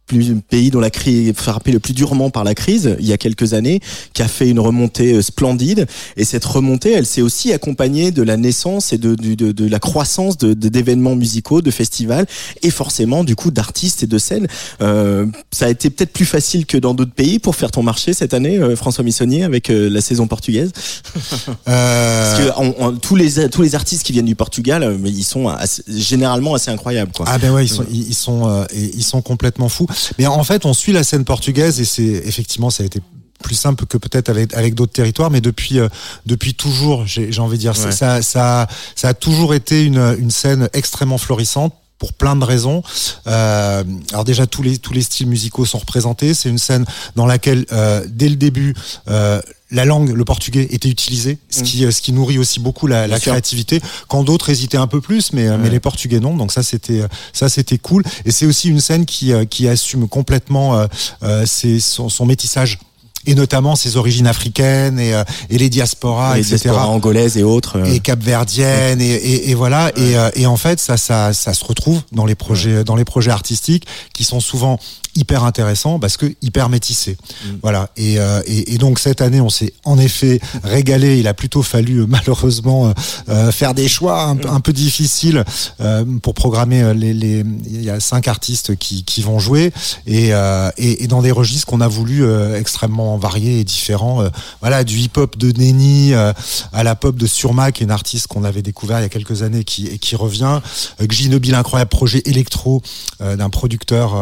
plus 0.07 0.35
pays 0.49 0.71
dont 0.71 0.81
la 0.81 0.91
crise 0.91 1.33
frappé 1.35 1.73
le 1.73 1.81
plus 1.81 1.93
durement 1.93 2.31
par 2.31 2.45
la 2.45 2.55
crise 2.55 2.97
il 2.99 3.07
y 3.07 3.13
a 3.13 3.19
quelques 3.19 3.55
années, 3.55 3.81
qui 4.13 4.23
a 4.23 4.29
fait 4.29 4.49
une 4.49 4.61
remontée 4.61 5.15
euh, 5.15 5.23
splendide. 5.23 5.87
Et 6.17 6.25
cette 6.25 6.45
remontée, 6.45 6.93
elle 6.93 7.07
s'est 7.07 7.23
aussi 7.23 7.53
accompagnée 7.53 8.11
de 8.11 8.23
la 8.23 8.37
naissance 8.37 8.93
et 8.93 8.99
de, 8.99 9.15
de, 9.15 9.53
de, 9.53 9.69
la 9.69 9.79
croissance 9.79 10.39
d'événements 10.39 11.17
musicaux, 11.17 11.61
de 11.61 11.71
festivals, 11.71 12.27
et 12.63 12.71
forcément 12.71 13.25
du 13.25 13.37
coup 13.37 13.51
d'artistes 13.51 14.03
et 14.03 14.07
de 14.07 14.19
scènes. 14.19 14.47
Euh, 14.81 15.27
ça 15.51 15.67
a 15.67 15.69
été 15.69 15.91
peut-être 15.91 16.13
plus 16.13 16.25
facile 16.25 16.67
que 16.67 16.77
dans 16.77 16.95
d'autres 16.95 17.13
pays 17.13 17.39
pour 17.39 17.57
faire 17.57 17.71
ton 17.71 17.83
marché 17.83 18.13
cette 18.13 18.35
année, 18.35 18.59
euh, 18.59 18.77
François 18.77 19.05
Missonnier, 19.05 19.45
avec 19.45 19.71
euh, 19.71 19.89
la 19.91 20.01
saison 20.01 20.27
portugaise. 20.27 20.73
Parce 21.65 22.39
que 22.39 22.99
tous 22.99 23.17
les 23.17 23.49
tous 23.49 23.63
les 23.63 23.75
artistes 23.75 24.03
qui 24.03 24.13
viennent 24.13 24.27
du 24.27 24.35
Portugal, 24.35 24.99
ils 25.05 25.25
sont 25.25 25.51
généralement 25.89 26.55
assez 26.55 26.71
incroyables. 26.71 27.13
Quoi. 27.15 27.27
Ah 27.29 27.39
ben 27.39 27.53
ouais, 27.53 27.65
ils 27.65 27.69
sont 27.69 27.85
ils 27.91 28.15
sont 28.15 28.67
ils 28.73 29.05
sont 29.05 29.23
complètement 29.23 29.69
fous. 29.69 29.87
Mais 30.19 30.27
en 30.27 30.45
fait, 30.45 30.65
on 30.65 30.75
suit 30.75 30.93
la 30.93 31.05
scène 31.05 31.25
portugaise 31.25 31.81
et 31.81 31.85
c'est 31.85 32.03
effectivement, 32.03 32.71
ça 32.71 32.83
a 32.83 32.87
été 32.87 33.01
plus 33.43 33.55
simple 33.55 33.87
que 33.87 33.99
peut-être 33.99 34.29
avec 34.29 34.55
avec 34.55 34.75
d'autres 34.75 34.95
territoires 34.95 35.31
mais 35.31 35.43
depuis 35.43 35.79
euh, 35.79 35.89
depuis 36.25 36.55
toujours 36.55 37.07
j'ai 37.07 37.39
envie 37.39 37.59
de 37.59 37.61
dire 37.61 37.77
ça, 37.77 37.93
ça 37.93 38.23
ça 38.23 38.67
ça 38.95 39.09
a 39.09 39.15
toujours 39.15 39.53
été 39.53 39.85
une 39.85 40.17
une 40.19 40.31
scène 40.31 40.71
extrêmement 40.73 41.19
florissante 41.19 41.75
pour 41.99 42.13
plein 42.13 42.37
de 42.37 42.45
raisons. 42.45 42.83
Euh, 43.27 43.85
alors 44.13 44.25
déjà 44.25 44.47
tous 44.47 44.63
les 44.63 44.79
tous 44.79 44.93
les 44.93 45.03
styles 45.03 45.29
musicaux 45.29 45.65
sont 45.65 45.79
représentés. 45.79 46.35
C'est 46.35 46.49
une 46.49 46.59
scène 46.59 46.85
dans 47.15 47.27
laquelle 47.27 47.67
euh, 47.73 48.05
dès 48.09 48.29
le 48.29 48.37
début 48.37 48.75
euh, 49.09 49.41
la 49.73 49.85
langue, 49.85 50.11
le 50.11 50.25
portugais, 50.25 50.69
était 50.71 50.89
utilisé, 50.89 51.39
ce 51.51 51.65
qui, 51.65 51.91
ce 51.91 52.01
qui 52.01 52.13
nourrit 52.13 52.39
aussi 52.39 52.61
beaucoup 52.61 52.87
la, 52.87 53.09
la 53.09 53.19
créativité. 53.19 53.81
Quand 54.07 54.23
d'autres 54.23 54.49
hésitaient 54.51 54.77
un 54.77 54.87
peu 54.87 55.01
plus, 55.01 55.33
mais, 55.33 55.59
mais 55.59 55.71
les 55.71 55.81
portugais 55.81 56.21
non. 56.21 56.37
Donc 56.37 56.53
ça, 56.53 56.63
c'était, 56.63 57.03
ça, 57.33 57.49
c'était 57.49 57.77
cool. 57.77 58.05
Et 58.25 58.31
c'est 58.31 58.47
aussi 58.47 58.69
une 58.69 58.81
scène 58.81 59.07
qui, 59.07 59.33
qui 59.51 59.67
assume 59.67 60.07
complètement 60.07 60.87
euh, 61.25 61.47
ses, 61.47 61.81
son, 61.81 62.09
son 62.09 62.27
métissage 62.27 62.79
et 63.27 63.35
notamment 63.35 63.77
ses 63.77 63.97
origines 63.97 64.27
africaines 64.27 64.99
et, 64.99 65.15
euh, 65.15 65.25
et 65.51 65.59
les 65.59 65.69
diasporas, 65.69 66.37
les 66.37 66.41
etc. 66.41 66.57
diasporas 66.63 66.87
angolaises 66.87 67.37
et 67.37 67.43
autres. 67.43 67.79
Euh. 67.79 67.85
Et 67.85 68.01
capverdiennes 68.01 69.01
et, 69.01 69.15
et, 69.15 69.51
et, 69.51 69.55
voilà. 69.55 69.91
Et, 69.97 70.17
euh, 70.17 70.31
et 70.35 70.47
en 70.47 70.57
fait, 70.57 70.81
ça, 70.81 70.97
ça, 70.97 71.33
ça 71.33 71.55
se 71.55 71.65
retrouve 71.65 72.01
dans 72.13 72.27
les 72.27 72.35
projets, 72.35 72.85
dans 72.85 72.97
les 72.97 73.05
projets 73.05 73.31
artistiques 73.31 73.87
qui 74.15 74.25
sont 74.25 74.41
souvent 74.41 74.79
hyper 75.17 75.45
intéressants 75.45 75.99
parce 75.99 76.17
que 76.17 76.27
hyper 76.43 76.69
métissés. 76.69 77.17
Mm. 77.17 77.49
Voilà. 77.63 77.91
Et, 77.97 78.15
et, 78.47 78.75
et, 78.75 78.79
donc 78.79 78.99
cette 78.99 79.21
année, 79.21 79.41
on 79.41 79.49
s'est 79.49 79.73
en 79.85 79.99
effet 79.99 80.41
régalé. 80.63 81.19
Il 81.19 81.29
a 81.29 81.35
plutôt 81.35 81.63
fallu 81.63 82.07
malheureusement 82.07 82.93
euh, 83.29 83.51
faire 83.53 83.75
des 83.75 83.89
choix 83.89 84.23
un, 84.23 84.39
un 84.45 84.61
peu 84.61 84.73
difficiles 84.73 85.45
euh, 85.81 86.05
pour 86.23 86.35
programmer 86.35 86.95
les, 86.95 87.15
les. 87.15 87.45
Il 87.67 87.83
y 87.83 87.91
a 87.91 88.01
cinq 88.01 88.29
artistes 88.29 88.77
qui, 88.77 89.05
qui 89.05 89.23
vont 89.23 89.39
jouer 89.39 89.73
et, 90.07 90.31
et, 90.79 91.05
et 91.05 91.07
dans 91.07 91.23
des 91.23 91.33
registres 91.33 91.67
qu'on 91.67 91.81
a 91.81 91.89
voulu 91.89 92.25
extrêmement 92.55 93.17
variés 93.17 93.61
et 93.61 93.65
différents. 93.65 94.23
Euh, 94.23 94.29
voilà, 94.61 94.85
du 94.85 94.99
hip-hop 94.99 95.37
de 95.37 95.53
Nenny 95.53 96.15
euh, 96.15 96.33
à 96.73 96.83
la 96.83 96.95
pop 96.95 97.17
de 97.17 97.27
Surma, 97.27 97.73
qui 97.73 97.83
est 97.83 97.87
une 97.87 97.91
artiste 97.91 98.27
qu'on 98.27 98.45
avait 98.45 98.63
découvert 98.63 98.99
il 98.99 99.03
y 99.03 99.07
a 99.07 99.09
quelques 99.09 99.43
années 99.43 99.65
qui, 99.65 99.87
et 99.87 99.99
qui 99.99 100.17
revient. 100.17 100.61
Euh, 101.01 101.07
Ginobi, 101.09 101.51
l'incroyable 101.51 101.89
projet 101.89 102.23
électro 102.25 102.83
d'un 103.21 103.49
producteur 103.51 104.15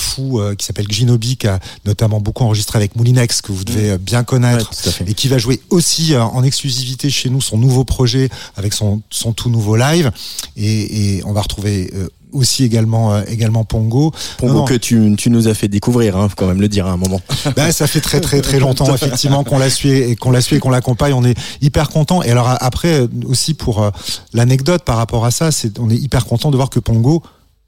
fou 0.00 0.40
qui 0.58 0.64
s'appelle 0.64 0.90
Ginobi, 0.90 1.36
qui 1.36 1.46
a 1.46 1.58
notamment 1.84 2.20
beaucoup 2.20 2.44
enregistré 2.44 2.78
avec 2.78 2.96
Moulinex, 2.96 3.42
que 3.42 3.52
vous 3.52 3.64
devez 3.64 3.94
mm. 3.94 3.98
bien 3.98 4.24
connaître, 4.24 4.70
et 5.06 5.14
qui 5.14 5.28
va 5.28 5.38
jouer 5.38 5.60
aussi 5.70 6.16
en 6.16 6.42
exclusivité 6.42 7.10
chez 7.10 7.30
nous 7.30 7.40
son 7.40 7.58
nouveau 7.58 7.84
projet 7.84 8.28
avec 8.56 8.72
son, 8.72 9.02
son 9.10 9.32
tout 9.32 9.50
nouveau 9.50 9.76
live. 9.76 10.10
Et, 10.56 11.16
et 11.16 11.24
on 11.24 11.32
va 11.32 11.42
retrouver 11.42 11.90
aussi 12.32 12.64
également 12.64 13.14
euh, 13.14 13.22
également 13.28 13.64
Pongo. 13.64 14.12
Pongo 14.38 14.64
que 14.64 14.74
tu, 14.74 15.14
tu 15.16 15.30
nous 15.30 15.48
as 15.48 15.54
fait 15.54 15.68
découvrir, 15.68 16.16
hein, 16.16 16.28
faut 16.28 16.36
quand 16.36 16.46
même 16.46 16.60
le 16.60 16.68
dire 16.68 16.86
à 16.86 16.92
un 16.92 16.96
moment. 16.96 17.20
Ben, 17.56 17.72
ça 17.72 17.86
fait 17.86 18.00
très 18.00 18.20
très 18.20 18.40
très 18.40 18.60
longtemps 18.60 18.94
effectivement 18.94 19.44
qu'on 19.44 19.58
l'a 19.58 19.70
suivi 19.70 19.98
et 19.98 20.16
qu'on 20.16 20.30
l'a 20.30 20.40
et 20.40 20.58
qu'on 20.58 20.70
l'accompagne. 20.70 21.12
On 21.14 21.24
est 21.24 21.38
hyper 21.60 21.88
content. 21.88 22.22
Et 22.22 22.30
alors 22.30 22.48
après 22.60 23.06
aussi 23.26 23.54
pour 23.54 23.82
euh, 23.82 23.90
l'anecdote 24.32 24.82
par 24.84 24.96
rapport 24.96 25.24
à 25.24 25.30
ça, 25.30 25.50
c'est 25.50 25.78
on 25.78 25.90
est 25.90 25.96
hyper 25.96 26.26
content 26.26 26.50
de 26.50 26.56
voir 26.56 26.70
que 26.70 26.80
Pongo 26.80 27.22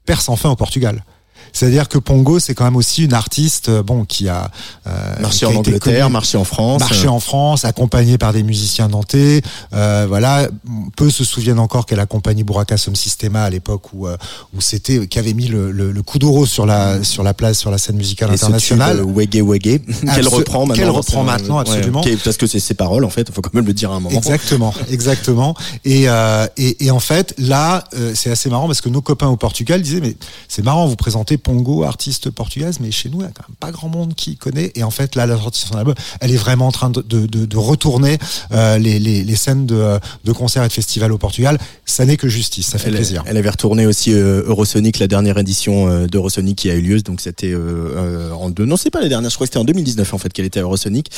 perce 0.05 0.29
enfin 0.29 0.49
au 0.49 0.55
Portugal. 0.55 1.03
C'est-à-dire 1.51 1.89
que 1.89 1.97
Pongo, 1.97 2.39
c'est 2.39 2.53
quand 2.53 2.63
même 2.63 2.75
aussi 2.75 3.03
une 3.05 3.13
artiste, 3.13 3.69
euh, 3.69 3.83
bon, 3.83 4.05
qui 4.05 4.29
a 4.29 4.49
euh, 4.87 5.19
marché 5.21 5.45
en 5.45 5.55
Angleterre, 5.55 6.09
marché 6.09 6.37
en 6.37 6.43
France, 6.43 6.79
marché 6.79 7.07
en 7.07 7.19
France, 7.19 7.65
accompagnée 7.65 8.17
par 8.17 8.33
des 8.33 8.43
musiciens 8.43 8.87
nantais. 8.87 9.41
Euh, 9.73 10.05
voilà, 10.07 10.47
peu 10.95 11.09
se 11.09 11.23
souviennent 11.23 11.59
encore 11.59 11.85
qu'elle 11.85 11.99
accompagnait 11.99 12.43
Buraka 12.43 12.77
Som 12.77 12.95
Systema 12.95 13.43
à 13.43 13.49
l'époque 13.49 13.93
où 13.93 14.07
euh, 14.07 14.17
où 14.55 14.61
c'était 14.61 15.07
qui 15.07 15.19
avait 15.19 15.33
mis 15.33 15.47
le, 15.47 15.71
le, 15.71 15.91
le 15.91 16.01
coup 16.01 16.19
d'euro 16.19 16.45
sur 16.45 16.65
la 16.65 17.03
sur 17.03 17.23
la 17.23 17.33
place 17.33 17.59
sur 17.59 17.71
la 17.71 17.77
scène 17.77 17.97
musicale 17.97 18.29
Et 18.31 18.33
internationale. 18.33 19.01
Wege 19.01 19.41
Wege, 19.41 19.81
qu'elle 20.15 20.27
reprend 20.27 20.65
maintenant. 20.65 20.75
Qu'elle 20.75 20.89
reprend 20.89 21.23
maintenant, 21.23 21.59
absolument. 21.59 22.03
parce 22.23 22.37
que 22.37 22.47
c'est 22.47 22.59
ses 22.59 22.73
paroles 22.73 23.05
en 23.05 23.09
fait, 23.09 23.27
il 23.29 23.33
faut 23.33 23.41
quand 23.41 23.53
même 23.53 23.65
le 23.65 23.73
dire 23.73 23.91
à 23.91 23.95
un 23.95 23.99
moment. 23.99 24.17
Exactement, 24.17 24.73
exactement. 24.89 25.55
Et, 25.85 26.05
euh, 26.07 26.47
et, 26.57 26.85
et 26.85 26.91
en 26.91 26.99
fait, 26.99 27.33
là, 27.37 27.83
c'est 28.15 28.29
assez 28.29 28.49
marrant 28.49 28.67
parce 28.67 28.81
que 28.81 28.89
nos 28.89 29.01
copains 29.01 29.27
au 29.27 29.37
Portugal 29.37 29.81
disaient 29.81 30.01
mais 30.01 30.15
c'est 30.47 30.63
marrant, 30.63 30.87
vous 30.87 30.95
présentez 30.95 31.32
Pongo, 31.37 31.83
artiste 31.83 32.29
portugaise, 32.29 32.79
mais 32.79 32.91
chez 32.91 33.09
nous, 33.09 33.19
il 33.19 33.23
n'y 33.23 33.27
a 33.27 33.31
quand 33.31 33.47
même 33.47 33.55
pas 33.59 33.71
grand 33.71 33.89
monde 33.89 34.13
qui 34.15 34.37
connaît. 34.37 34.71
Et 34.75 34.83
en 34.83 34.91
fait, 34.91 35.15
là, 35.15 35.25
la 35.25 35.37
sortie 35.37 35.63
de 35.63 35.69
son 35.69 35.77
album, 35.77 35.95
elle 36.21 36.31
est 36.31 36.37
vraiment 36.37 36.67
en 36.67 36.71
train 36.71 36.89
de, 36.89 37.01
de, 37.01 37.25
de, 37.25 37.57
retourner 37.57 38.17
euh, 38.51 38.77
les, 38.77 38.99
les, 38.99 39.23
les, 39.23 39.35
scènes 39.35 39.65
de, 39.65 39.99
de 40.23 40.31
concerts 40.31 40.63
et 40.63 40.67
de 40.67 40.73
festivals 40.73 41.11
au 41.11 41.17
Portugal. 41.17 41.57
Ça 41.85 42.05
n'est 42.05 42.17
que 42.17 42.27
justice, 42.27 42.67
ça 42.67 42.77
fait 42.77 42.91
plaisir. 42.91 43.23
Elle 43.25 43.37
avait 43.37 43.49
retourné 43.49 43.85
aussi 43.85 44.13
euh, 44.13 44.43
Eurosonic, 44.45 44.99
la 44.99 45.07
dernière 45.07 45.37
édition 45.37 45.87
euh, 45.87 46.07
d'Eurosonic 46.07 46.57
qui 46.57 46.69
a 46.69 46.75
eu 46.75 46.81
lieu. 46.81 47.01
Donc 47.01 47.21
c'était 47.21 47.53
en 47.55 48.49
deux, 48.49 48.65
non, 48.65 48.77
c'est 48.77 48.89
pas 48.89 49.01
la 49.01 49.09
dernière, 49.09 49.29
je 49.29 49.35
crois 49.35 49.47
que 49.47 49.51
c'était 49.51 49.59
en 49.59 49.65
2019 49.65 50.13
en 50.13 50.17
fait 50.17 50.31
qu'elle 50.31 50.45
était 50.45 50.59
à 50.59 50.63
Eurosonic. 50.63 51.09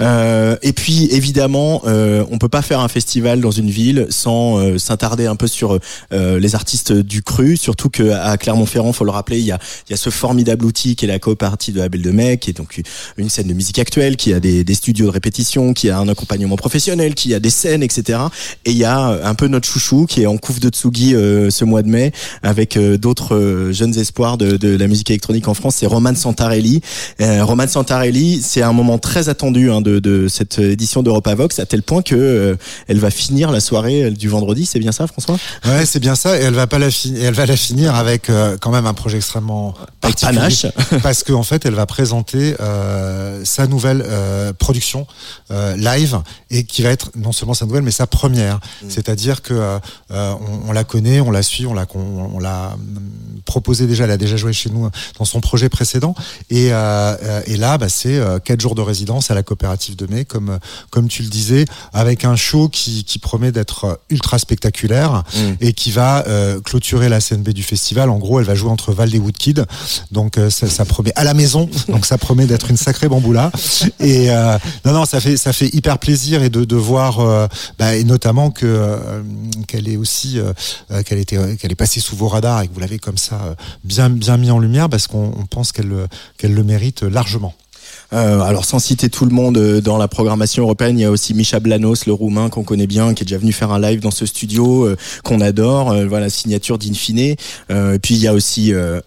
et 0.00 0.72
puis 0.72 1.08
évidemment, 1.10 1.82
on 1.84 2.38
peut 2.38 2.48
pas 2.48 2.62
faire 2.62 2.80
un 2.80 2.88
festival 2.88 3.40
dans 3.40 3.50
une 3.50 3.70
ville 3.70 4.06
sans 4.10 4.78
s'attarder 4.78 5.26
un 5.26 5.36
peu 5.36 5.46
sur 5.46 5.78
les 6.10 6.54
artistes 6.54 6.92
du 6.92 7.22
cru, 7.22 7.56
surtout 7.56 7.90
que 7.90 8.10
à 8.10 8.36
Clermont-Ferrand, 8.36 8.92
faut 8.92 9.04
le 9.04 9.10
rappeler, 9.10 9.38
il 9.38 9.44
y 9.46 9.52
a 9.52 9.55
il 9.88 9.92
y 9.92 9.94
a 9.94 9.96
ce 9.96 10.10
formidable 10.10 10.64
outil 10.64 10.96
qui 10.96 11.04
est 11.04 11.08
la 11.08 11.18
copartie 11.18 11.72
de 11.72 11.80
Abel 11.80 12.02
de 12.02 12.10
Mec, 12.10 12.40
qui 12.40 12.50
est 12.50 12.56
donc 12.56 12.80
une 13.16 13.28
scène 13.28 13.48
de 13.48 13.54
musique 13.54 13.78
actuelle, 13.78 14.16
qui 14.16 14.32
a 14.32 14.40
des, 14.40 14.64
des, 14.64 14.74
studios 14.74 15.06
de 15.06 15.10
répétition, 15.10 15.72
qui 15.72 15.90
a 15.90 15.98
un 15.98 16.08
accompagnement 16.08 16.56
professionnel, 16.56 17.14
qui 17.14 17.34
a 17.34 17.40
des 17.40 17.50
scènes, 17.50 17.82
etc. 17.82 18.18
Et 18.64 18.72
il 18.72 18.76
y 18.76 18.84
a 18.84 18.98
un 19.26 19.34
peu 19.34 19.48
notre 19.48 19.68
chouchou 19.68 20.06
qui 20.06 20.22
est 20.22 20.26
en 20.26 20.36
couvre 20.36 20.60
de 20.60 20.68
Tsugi 20.68 21.14
euh, 21.14 21.50
ce 21.50 21.64
mois 21.64 21.82
de 21.82 21.88
mai, 21.88 22.12
avec 22.42 22.76
euh, 22.76 22.98
d'autres 22.98 23.34
euh, 23.34 23.72
jeunes 23.72 23.98
espoirs 23.98 24.36
de, 24.36 24.56
de, 24.56 24.76
la 24.76 24.88
musique 24.88 25.10
électronique 25.10 25.48
en 25.48 25.54
France, 25.54 25.76
c'est 25.78 25.86
Roman 25.86 26.14
Santarelli. 26.14 26.80
Roman 27.18 27.66
Santarelli, 27.66 28.40
c'est 28.42 28.62
un 28.62 28.72
moment 28.72 28.98
très 28.98 29.28
attendu 29.28 29.70
hein, 29.70 29.80
de, 29.80 29.98
de, 29.98 30.28
cette 30.28 30.58
édition 30.58 31.02
d'Europa 31.02 31.34
Vox, 31.34 31.58
à 31.58 31.66
tel 31.66 31.82
point 31.82 32.02
que 32.02 32.56
elle 32.88 32.98
va 32.98 33.10
finir 33.10 33.50
la 33.50 33.60
soirée 33.60 34.10
du 34.10 34.28
vendredi, 34.28 34.66
c'est 34.66 34.78
bien 34.78 34.92
ça 34.92 35.06
François? 35.06 35.38
Ouais, 35.64 35.86
c'est 35.86 36.00
bien 36.00 36.14
ça, 36.14 36.38
et 36.38 36.42
elle 36.42 36.54
va 36.54 36.66
pas 36.66 36.78
la, 36.78 36.88
elle 37.20 37.34
va 37.34 37.46
la 37.46 37.56
finir 37.56 37.94
avec 37.94 38.30
quand 38.60 38.70
même 38.70 38.86
un 38.86 38.94
projet 38.94 39.18
extrêmement 39.18 39.45
particulier 40.00 40.38
panache. 40.38 40.66
parce 41.02 41.22
qu'en 41.22 41.40
en 41.40 41.42
fait, 41.42 41.66
elle 41.66 41.74
va 41.74 41.86
présenter 41.86 42.56
euh, 42.60 43.44
sa 43.44 43.66
nouvelle 43.66 44.04
euh, 44.06 44.52
production 44.52 45.06
euh, 45.50 45.76
live 45.76 46.20
et 46.50 46.64
qui 46.64 46.82
va 46.82 46.90
être 46.90 47.10
non 47.16 47.32
seulement 47.32 47.54
sa 47.54 47.66
nouvelle, 47.66 47.82
mais 47.82 47.90
sa 47.90 48.06
première. 48.06 48.60
C'est-à-dire 48.88 49.42
que 49.42 49.78
on, 50.10 50.38
on 50.68 50.72
la 50.72 50.84
connaît, 50.84 51.20
on 51.20 51.30
la 51.30 51.42
suit, 51.42 51.66
on 51.66 51.74
l'a 51.74 51.86
on, 51.94 52.30
on 52.34 52.38
l'a 52.38 52.72
hum, 52.74 53.10
proposé 53.44 53.86
déjà, 53.86 54.04
elle 54.04 54.10
a 54.10 54.16
déjà 54.16 54.36
joué 54.36 54.52
chez 54.52 54.70
nous 54.70 54.90
dans 55.18 55.24
son 55.24 55.40
projet 55.40 55.68
précédent. 55.68 56.14
Et, 56.50 56.66
et 56.66 57.56
là, 57.56 57.78
bah, 57.78 57.88
c'est 57.88 58.20
quatre 58.44 58.60
jours 58.60 58.74
de 58.74 58.82
résidence 58.82 59.30
à 59.30 59.34
la 59.34 59.42
coopérative 59.42 59.96
de 59.96 60.06
mai, 60.06 60.24
comme 60.24 60.58
comme 60.90 61.08
tu 61.08 61.22
le 61.22 61.28
disais, 61.28 61.64
avec 61.92 62.24
un 62.24 62.36
show 62.36 62.68
qui, 62.68 63.04
qui 63.04 63.18
promet 63.18 63.52
d'être 63.52 64.00
ultra 64.10 64.38
spectaculaire 64.38 65.24
Mm. 65.34 65.54
et 65.60 65.72
qui 65.72 65.90
va 65.90 66.24
clôturer 66.64 67.08
la 67.08 67.20
scène 67.20 67.42
B 67.42 67.50
du 67.50 67.62
festival. 67.62 68.10
En 68.10 68.18
gros, 68.18 68.40
elle 68.40 68.46
va 68.46 68.54
jouer 68.54 68.70
entre 68.70 68.92
Val 68.92 69.10
des 69.10 69.18
Woodkids, 69.36 69.62
donc 70.12 70.38
euh, 70.38 70.48
ça, 70.50 70.84
promet 70.84 71.12
à 71.16 71.24
la 71.24 71.34
maison, 71.34 71.68
donc 71.88 72.06
ça 72.06 72.16
promet 72.18 72.46
d'être 72.46 72.70
une 72.70 72.76
sacrée 72.76 73.08
bamboula. 73.08 73.50
Et 74.00 74.30
euh, 74.30 74.58
non, 74.84 74.92
non, 74.92 75.04
ça 75.04 75.20
fait 75.20 75.36
ça 75.36 75.52
fait 75.52 75.68
hyper 75.74 75.98
plaisir 75.98 76.42
et 76.42 76.48
de, 76.50 76.76
voir, 76.76 77.20
euh, 77.20 77.46
bah, 77.78 77.94
et 77.96 78.04
notamment 78.04 78.50
que 78.50 78.96
qu'elle 79.66 79.88
est 79.88 79.96
aussi 79.96 80.38
qu'elle 81.04 81.18
était 81.18 81.56
qu'elle 81.56 81.72
est 81.72 81.76
passée 81.76 82.00
sous 82.00 82.16
vos 82.16 82.28
radars 82.28 82.62
et 82.62 82.68
que 82.68 82.74
vous 82.74 82.80
l'avez 82.80 82.98
comme 82.98 83.18
ça 83.18 83.56
bien 83.84 84.08
bien 84.10 84.36
mis 84.36 84.50
en 84.50 84.58
lumière 84.58 84.88
parce 84.88 85.06
qu'on 85.06 85.32
on 85.36 85.46
pense 85.46 85.72
qu'elle 85.72 85.88
le- 85.88 86.06
qu'elle 86.38 86.54
le 86.54 86.64
mérite 86.64 87.02
largement. 87.02 87.54
Euh, 88.12 88.40
alors 88.40 88.64
sans 88.64 88.78
citer 88.78 89.08
tout 89.08 89.24
le 89.24 89.32
monde 89.32 89.58
euh, 89.58 89.80
dans 89.80 89.98
la 89.98 90.06
programmation 90.08 90.62
européenne, 90.62 90.98
il 90.98 91.02
y 91.02 91.04
a 91.04 91.10
aussi 91.10 91.34
Misha 91.34 91.58
Blanos, 91.60 92.06
le 92.06 92.12
roumain 92.12 92.48
qu'on 92.48 92.62
connaît 92.62 92.86
bien, 92.86 93.14
qui 93.14 93.22
est 93.24 93.26
déjà 93.26 93.38
venu 93.38 93.52
faire 93.52 93.72
un 93.72 93.80
live 93.80 94.00
dans 94.00 94.10
ce 94.10 94.26
studio 94.26 94.84
euh, 94.86 94.96
qu'on 95.24 95.40
adore. 95.40 95.90
Euh, 95.90 96.06
voilà, 96.06 96.28
signature 96.30 96.78
d'Infine. 96.78 97.34
Euh, 97.70 97.94
et 97.94 97.98
puis 97.98 98.14
il 98.14 98.20
y 98.20 98.26
a 98.28 98.34
aussi 98.34 98.72
euh, 98.72 99.00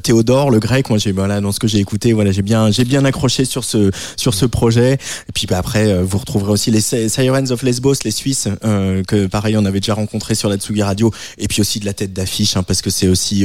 Théodore, 0.00 0.50
le 0.50 0.58
grec. 0.58 0.88
Moi, 0.88 0.98
j'ai 0.98 1.12
voilà 1.12 1.40
dans 1.40 1.52
ce 1.52 1.60
que 1.60 1.68
j'ai 1.68 1.78
écouté, 1.78 2.12
voilà, 2.12 2.32
j'ai 2.32 2.42
bien 2.42 2.70
j'ai 2.70 2.84
bien 2.84 3.04
accroché 3.04 3.44
sur 3.44 3.64
ce 3.64 3.90
sur 4.16 4.34
ce 4.34 4.46
projet. 4.46 4.94
Et 4.94 5.32
puis 5.32 5.46
bah, 5.46 5.58
après, 5.58 6.02
vous 6.02 6.18
retrouverez 6.18 6.52
aussi 6.52 6.70
les 6.70 6.80
Si- 6.80 7.08
Sirens 7.08 7.50
of 7.50 7.62
Lesbos, 7.62 7.94
les 8.04 8.10
Suisses, 8.10 8.48
que 8.62 9.26
pareil 9.26 9.56
on 9.56 9.64
avait 9.64 9.80
déjà 9.80 9.94
rencontré 9.94 10.34
sur 10.34 10.48
la 10.48 10.56
Tsugi 10.56 10.82
Radio. 10.82 11.12
Et 11.38 11.48
puis 11.48 11.60
aussi 11.60 11.80
de 11.80 11.84
la 11.84 11.92
tête 11.92 12.12
d'affiche, 12.12 12.56
hein, 12.56 12.62
parce 12.62 12.82
que 12.82 12.90
c'est 12.90 13.08
aussi 13.08 13.44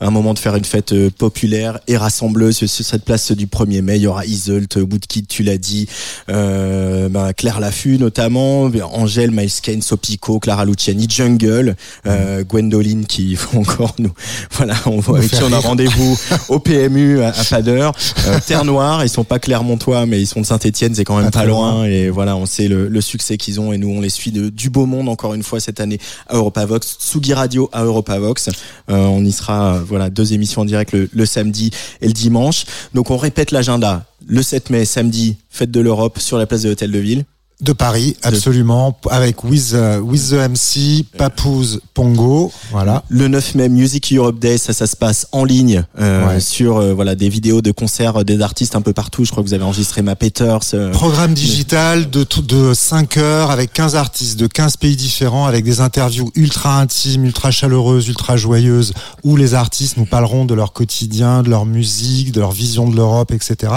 un 0.00 0.10
moment 0.10 0.34
de 0.34 0.38
faire 0.38 0.56
une 0.56 0.64
fête 0.64 0.94
populaire 1.10 1.78
et 1.86 1.96
rassembleuse 1.96 2.56
sur 2.56 2.68
cette 2.68 3.04
place 3.04 3.32
du 3.32 3.46
1er 3.46 3.82
mai. 3.82 3.96
Il 3.96 4.02
y 4.02 4.06
aura 4.06 4.23
Iselt, 4.24 4.76
Woodkid, 4.76 5.26
tu 5.28 5.42
l'as 5.42 5.58
dit, 5.58 5.88
euh, 6.28 7.08
ben, 7.08 7.32
Claire 7.32 7.60
Laffut 7.60 7.98
notamment, 7.98 8.70
Angèle, 8.92 9.30
Miles 9.30 9.50
Kane, 9.62 9.82
Sopico, 9.82 10.38
Clara 10.38 10.64
Luciani, 10.64 11.06
Jungle, 11.08 11.76
euh, 12.06 12.44
Gwendoline 12.44 13.06
qui 13.06 13.36
font 13.36 13.60
encore 13.60 13.94
nous, 13.98 14.12
voilà, 14.52 14.74
on 14.86 14.98
voit 15.00 15.18
avec 15.18 15.30
qui 15.30 15.42
on 15.42 15.52
a 15.52 15.58
rendez-vous 15.58 16.18
au 16.48 16.58
PMU 16.58 17.20
à, 17.22 17.28
à 17.28 17.44
pas 17.44 17.62
d'heure. 17.62 17.92
Euh, 18.26 18.38
Terre 18.46 18.64
Noire, 18.64 19.04
ils 19.04 19.08
sont 19.08 19.24
pas 19.24 19.38
Clermontois, 19.38 20.06
mais 20.06 20.20
ils 20.20 20.26
sont 20.26 20.40
de 20.40 20.46
Saint-Etienne, 20.46 20.94
c'est 20.94 21.04
quand 21.04 21.16
même 21.16 21.30
Pas 21.30 21.40
pas, 21.40 21.44
loin. 21.46 21.72
loin. 21.74 21.84
Et 21.84 22.10
voilà, 22.10 22.36
on 22.36 22.46
sait 22.46 22.68
le, 22.68 22.88
le 22.88 23.00
succès 23.00 23.36
qu'ils 23.36 23.60
ont 23.60 23.72
et 23.72 23.78
nous 23.78 23.88
on 23.90 24.00
les 24.00 24.08
suit 24.10 24.32
de, 24.32 24.48
du 24.48 24.70
beau 24.70 24.86
monde 24.86 25.08
encore 25.08 25.34
une 25.34 25.42
fois 25.42 25.60
cette 25.60 25.80
année 25.80 25.98
à 26.28 26.36
Europavox, 26.36 26.96
Sugi 26.98 27.34
Radio 27.34 27.68
à 27.72 27.84
Europavox. 27.84 28.48
Euh, 28.48 28.94
on 28.96 29.24
y 29.24 29.32
sera, 29.32 29.76
euh, 29.76 29.80
voilà, 29.86 30.10
deux 30.10 30.32
émissions 30.32 30.62
en 30.62 30.64
direct 30.64 30.92
le, 30.92 31.08
le 31.12 31.26
samedi 31.26 31.70
et 32.00 32.06
le 32.06 32.12
dimanche. 32.12 32.64
Donc 32.94 33.10
on 33.10 33.16
répète 33.16 33.50
l'agenda. 33.50 34.04
Le 34.26 34.42
7 34.42 34.70
mai, 34.70 34.84
samedi, 34.84 35.36
fête 35.50 35.70
de 35.70 35.80
l'Europe 35.80 36.18
sur 36.18 36.38
la 36.38 36.46
place 36.46 36.62
de 36.62 36.70
l'Hôtel 36.70 36.90
de 36.90 36.98
Ville. 36.98 37.24
De 37.60 37.72
Paris, 37.72 38.16
absolument, 38.24 38.98
avec 39.10 39.44
With, 39.44 39.70
euh, 39.74 40.00
with 40.00 40.30
the 40.30 40.32
MC, 40.34 41.04
Papouze, 41.16 41.80
Pongo, 41.94 42.52
voilà. 42.72 43.04
Le 43.08 43.28
9 43.28 43.54
mai, 43.54 43.68
Music 43.68 44.12
Europe 44.12 44.40
Day, 44.40 44.58
ça, 44.58 44.72
ça 44.72 44.86
se 44.88 44.96
passe 44.96 45.28
en 45.30 45.44
ligne 45.44 45.84
euh, 46.00 46.26
Ouais. 46.28 46.40
sur 46.40 46.76
euh, 46.78 46.92
voilà 46.92 47.14
des 47.14 47.28
vidéos 47.28 47.62
de 47.62 47.70
concerts 47.70 48.18
euh, 48.20 48.24
des 48.24 48.40
artistes 48.42 48.74
un 48.74 48.82
peu 48.82 48.92
partout. 48.92 49.24
Je 49.24 49.30
crois 49.30 49.42
que 49.42 49.48
vous 49.48 49.54
avez 49.54 49.62
enregistré 49.62 50.02
Ma 50.02 50.16
Peters. 50.16 50.58
euh, 50.74 50.90
Programme 50.90 51.32
digital 51.32 52.10
de, 52.10 52.24
tout, 52.24 52.42
de 52.42 52.74
5 52.74 53.16
heures 53.18 53.50
avec 53.52 53.72
15 53.72 53.94
artistes 53.94 54.38
de 54.38 54.48
15 54.48 54.76
pays 54.76 54.96
différents 54.96 55.46
avec 55.46 55.64
des 55.64 55.80
interviews 55.80 56.30
ultra 56.34 56.80
intimes, 56.80 57.24
ultra 57.24 57.52
chaleureuses, 57.52 58.08
ultra 58.08 58.36
joyeuses 58.36 58.92
où 59.22 59.36
les 59.36 59.54
artistes 59.54 59.96
nous 59.96 60.06
parleront 60.06 60.44
de 60.44 60.54
leur 60.54 60.72
quotidien, 60.72 61.42
de 61.44 61.50
leur 61.50 61.66
musique, 61.66 62.32
de 62.32 62.40
leur 62.40 62.52
vision 62.52 62.88
de 62.88 62.96
l'Europe, 62.96 63.30
etc. 63.32 63.72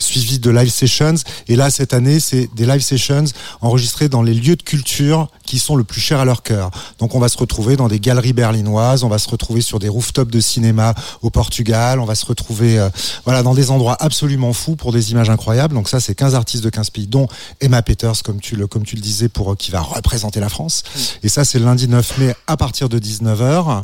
Suivi 0.00 0.40
de 0.40 0.50
live 0.50 0.70
sessions. 0.70 1.14
Et 1.48 1.54
là, 1.56 1.70
cette 1.70 1.94
année, 1.94 2.18
c'est 2.20 2.50
des 2.56 2.66
live 2.66 2.80
sessions 2.82 3.19
enregistrés 3.60 4.08
dans 4.08 4.22
les 4.22 4.34
lieux 4.34 4.56
de 4.56 4.62
culture 4.62 5.28
qui 5.44 5.58
sont 5.58 5.76
le 5.76 5.84
plus 5.84 6.00
chers 6.00 6.20
à 6.20 6.24
leur 6.24 6.42
cœur. 6.42 6.70
Donc, 6.98 7.14
on 7.14 7.18
va 7.18 7.28
se 7.28 7.38
retrouver 7.38 7.76
dans 7.76 7.88
des 7.88 8.00
galeries 8.00 8.32
berlinoises, 8.32 9.04
on 9.04 9.08
va 9.08 9.18
se 9.18 9.28
retrouver 9.28 9.60
sur 9.60 9.78
des 9.78 9.88
rooftops 9.88 10.30
de 10.30 10.40
cinéma 10.40 10.94
au 11.22 11.30
Portugal, 11.30 11.98
on 12.00 12.04
va 12.04 12.14
se 12.14 12.26
retrouver 12.26 12.78
euh, 12.78 12.88
voilà 13.24 13.42
dans 13.42 13.54
des 13.54 13.70
endroits 13.70 13.96
absolument 14.00 14.52
fous 14.52 14.76
pour 14.76 14.92
des 14.92 15.10
images 15.12 15.30
incroyables. 15.30 15.74
Donc 15.74 15.88
ça, 15.88 16.00
c'est 16.00 16.14
15 16.14 16.34
artistes 16.34 16.64
de 16.64 16.70
15 16.70 16.90
pays, 16.90 17.06
dont 17.06 17.26
Emma 17.60 17.82
Peters, 17.82 18.22
comme 18.24 18.40
tu 18.40 18.56
le, 18.56 18.66
comme 18.66 18.84
tu 18.84 18.96
le 18.96 19.02
disais, 19.02 19.28
pour 19.28 19.52
euh, 19.52 19.54
qui 19.56 19.70
va 19.70 19.80
représenter 19.80 20.40
la 20.40 20.48
France. 20.48 20.82
Et 21.22 21.28
ça, 21.28 21.44
c'est 21.44 21.58
le 21.58 21.64
lundi 21.64 21.88
9 21.88 22.18
mai 22.18 22.34
à 22.46 22.56
partir 22.56 22.88
de 22.88 22.98
19h. 22.98 23.82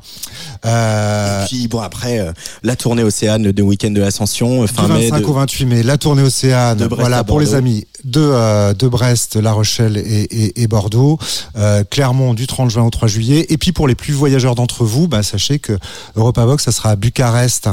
Euh, 0.64 1.44
Et 1.44 1.46
puis 1.48 1.68
bon 1.68 1.80
après 1.80 2.32
la 2.62 2.76
tournée 2.76 3.02
Océane 3.02 3.50
de 3.52 3.62
week-end 3.62 3.90
de 3.90 4.00
l'Ascension 4.00 4.62
du 4.62 4.68
fin 4.68 4.88
mai 4.88 5.10
25 5.10 5.20
de- 5.20 5.24
au 5.26 5.32
28 5.32 5.64
mai, 5.66 5.82
la 5.82 5.98
tournée 5.98 6.22
Océane, 6.22 6.78
voilà 6.96 7.24
pour 7.24 7.40
les 7.40 7.54
amis 7.54 7.86
de, 8.06 8.20
euh, 8.20 8.72
de 8.72 8.88
Brest, 8.88 9.36
La 9.36 9.52
Rochelle 9.52 9.96
et, 9.98 10.00
et, 10.00 10.62
et 10.62 10.66
Bordeaux, 10.68 11.18
euh, 11.56 11.84
Clermont 11.90 12.32
du 12.32 12.46
30 12.46 12.70
juin 12.70 12.84
au 12.84 12.90
3 12.90 13.08
juillet, 13.08 13.46
et 13.50 13.58
puis 13.58 13.72
pour 13.72 13.88
les 13.88 13.94
plus 13.94 14.12
voyageurs 14.14 14.54
d'entre 14.54 14.84
vous, 14.84 15.08
bah, 15.08 15.22
sachez 15.22 15.58
que 15.58 15.76
Europa 16.14 16.44
Vox, 16.44 16.64
ça 16.64 16.72
sera 16.72 16.90
à 16.90 16.96
Bucarest. 16.96 17.68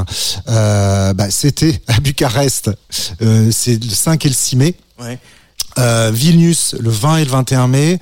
Euh, 0.48 1.14
bah, 1.14 1.30
C'était 1.30 1.80
à 1.86 2.00
Bucarest, 2.00 2.70
euh, 3.22 3.50
c'est 3.52 3.82
le 3.82 3.90
5 3.90 4.26
et 4.26 4.28
le 4.28 4.34
6 4.34 4.56
mai. 4.56 4.74
Ouais. 5.00 5.18
Euh, 5.78 6.10
Vilnius 6.14 6.74
le 6.78 6.88
20 6.90 7.16
et 7.18 7.24
le 7.24 7.30
21 7.30 7.66
mai, 7.66 7.98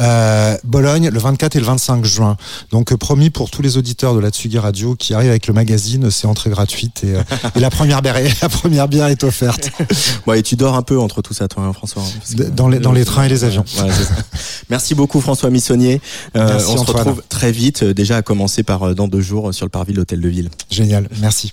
euh, 0.00 0.56
Bologne 0.64 1.08
le 1.10 1.18
24 1.20 1.54
et 1.56 1.60
le 1.60 1.64
25 1.66 2.04
juin. 2.04 2.36
Donc 2.72 2.92
euh, 2.92 2.96
promis 2.96 3.30
pour 3.30 3.48
tous 3.50 3.62
les 3.62 3.76
auditeurs 3.76 4.14
de 4.14 4.20
la 4.20 4.30
Tsugi 4.30 4.58
Radio 4.58 4.96
qui 4.96 5.14
arrivent 5.14 5.30
avec 5.30 5.46
le 5.46 5.54
magazine, 5.54 6.10
c'est 6.10 6.26
entrée 6.26 6.50
gratuite 6.50 7.04
et, 7.04 7.14
euh, 7.14 7.22
et 7.54 7.60
la 7.60 7.70
première 7.70 8.02
bière, 8.02 8.16
est- 8.16 8.40
la 8.42 8.48
première 8.48 8.88
bière 8.88 9.06
est 9.06 9.22
offerte. 9.24 9.70
Ouais, 10.26 10.40
et 10.40 10.42
tu 10.42 10.56
dors 10.56 10.74
un 10.76 10.82
peu 10.82 10.98
entre 10.98 11.22
tout 11.22 11.34
ça 11.34 11.48
toi 11.48 11.64
hein, 11.64 11.72
François. 11.72 12.02
hein, 12.02 12.34
que- 12.36 12.42
Dans 12.44 12.68
les- 12.68 12.78
dans 12.80 12.92
les 12.92 13.04
trains 13.04 13.24
et 13.24 13.28
les 13.28 13.44
avions. 13.44 13.64
Ça. 13.66 13.86
Merci 14.70 14.94
beaucoup 14.94 15.20
François 15.20 15.50
Missonnier. 15.50 16.00
Euh, 16.36 16.46
Merci, 16.48 16.66
on 16.70 16.84
se 16.84 16.90
retrouve 16.90 17.22
très 17.28 17.52
vite 17.52 17.84
déjà 17.84 18.16
à 18.16 18.22
commencer 18.22 18.62
par 18.62 18.94
dans 18.94 19.06
deux 19.08 19.20
jours 19.20 19.52
sur 19.54 19.64
le 19.66 19.70
parvis 19.70 19.92
de 19.92 19.98
l'hôtel 19.98 20.20
de 20.20 20.28
ville. 20.28 20.50
Génial, 20.70 21.08
merci. 21.20 21.52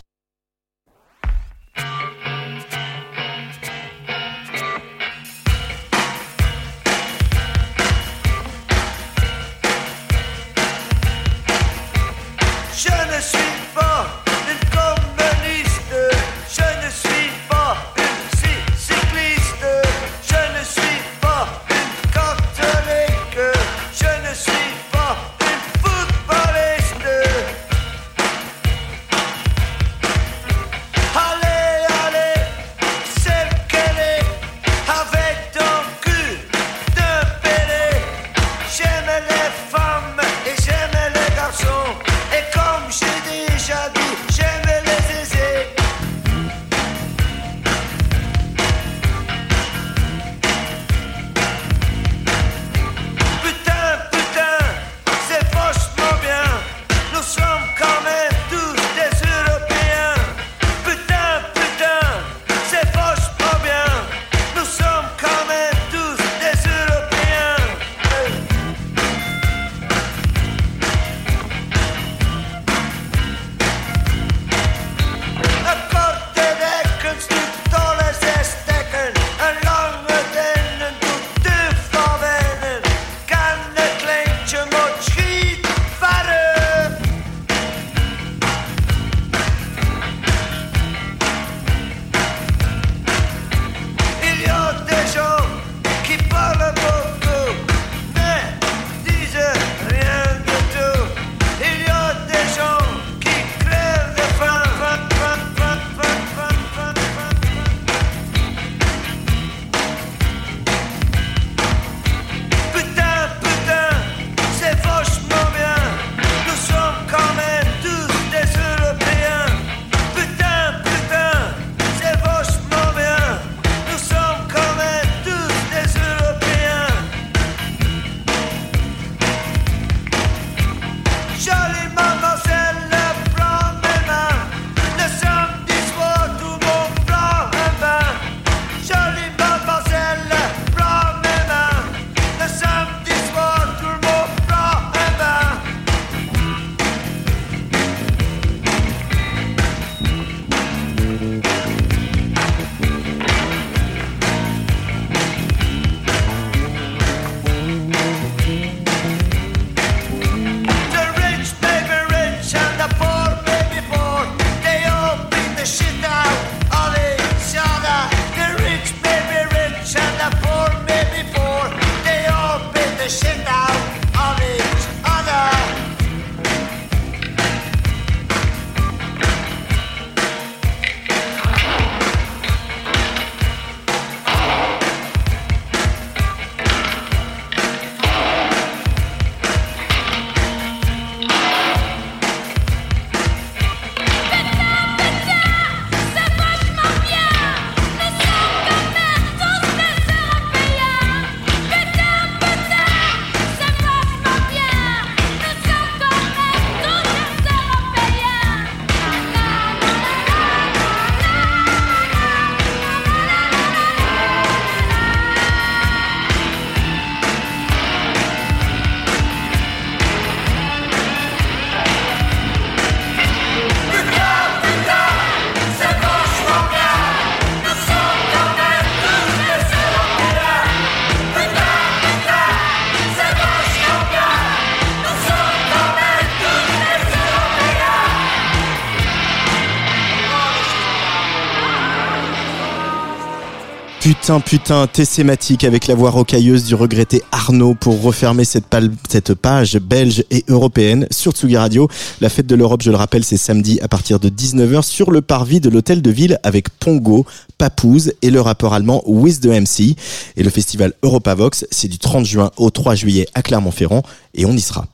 Putain, 244.16 244.40
putain, 244.40 244.88
thématique 244.88 245.64
avec 245.64 245.86
la 245.86 245.94
voix 245.94 246.10
rocailleuse 246.10 246.64
du 246.64 246.74
regretté 246.74 247.22
Arnaud 247.32 247.76
pour 247.76 248.02
refermer 248.02 248.44
cette, 248.44 248.66
cette 249.08 249.36
page 249.36 249.78
belge 249.78 250.24
et 250.32 250.44
européenne 250.48 251.06
sur 251.12 251.34
Tsugi 251.34 251.56
Radio. 251.58 251.88
La 252.20 252.30
fête 252.30 252.48
de 252.48 252.56
l'Europe, 252.56 252.82
je 252.82 252.90
le 252.90 252.98
rappelle, 252.98 253.24
c'est 253.24 253.38
samedi 253.38 253.80
à 253.82 253.88
partir 253.88 254.20
de 254.20 254.30
19h 254.30 254.82
sur 254.82 255.12
le 255.12 255.22
parvis 255.22 255.60
de 255.60 255.70
l'hôtel 255.70 256.02
de 256.02 256.10
ville 256.10 256.40
avec 256.42 256.72
Pongo, 256.72 257.28
Papouze 257.60 258.14
et 258.24 258.32
le 258.32 258.42
rappeur 258.42 258.74
allemand 258.74 259.04
Wiz 259.06 259.42
de 259.42 259.52
MC. 259.52 259.96
Et 260.38 260.42
le 260.42 260.50
festival 260.50 260.94
Europavox, 261.04 261.68
c'est 261.70 261.88
du 261.88 262.00
30 262.00 262.26
juin 262.26 262.50
au 262.58 262.72
3 262.72 262.96
juillet 262.96 263.28
à 263.36 263.44
Clermont-Ferrand 263.44 264.02
et 264.34 264.48
on 264.48 264.54
y 264.54 264.62
sera. 264.62 264.88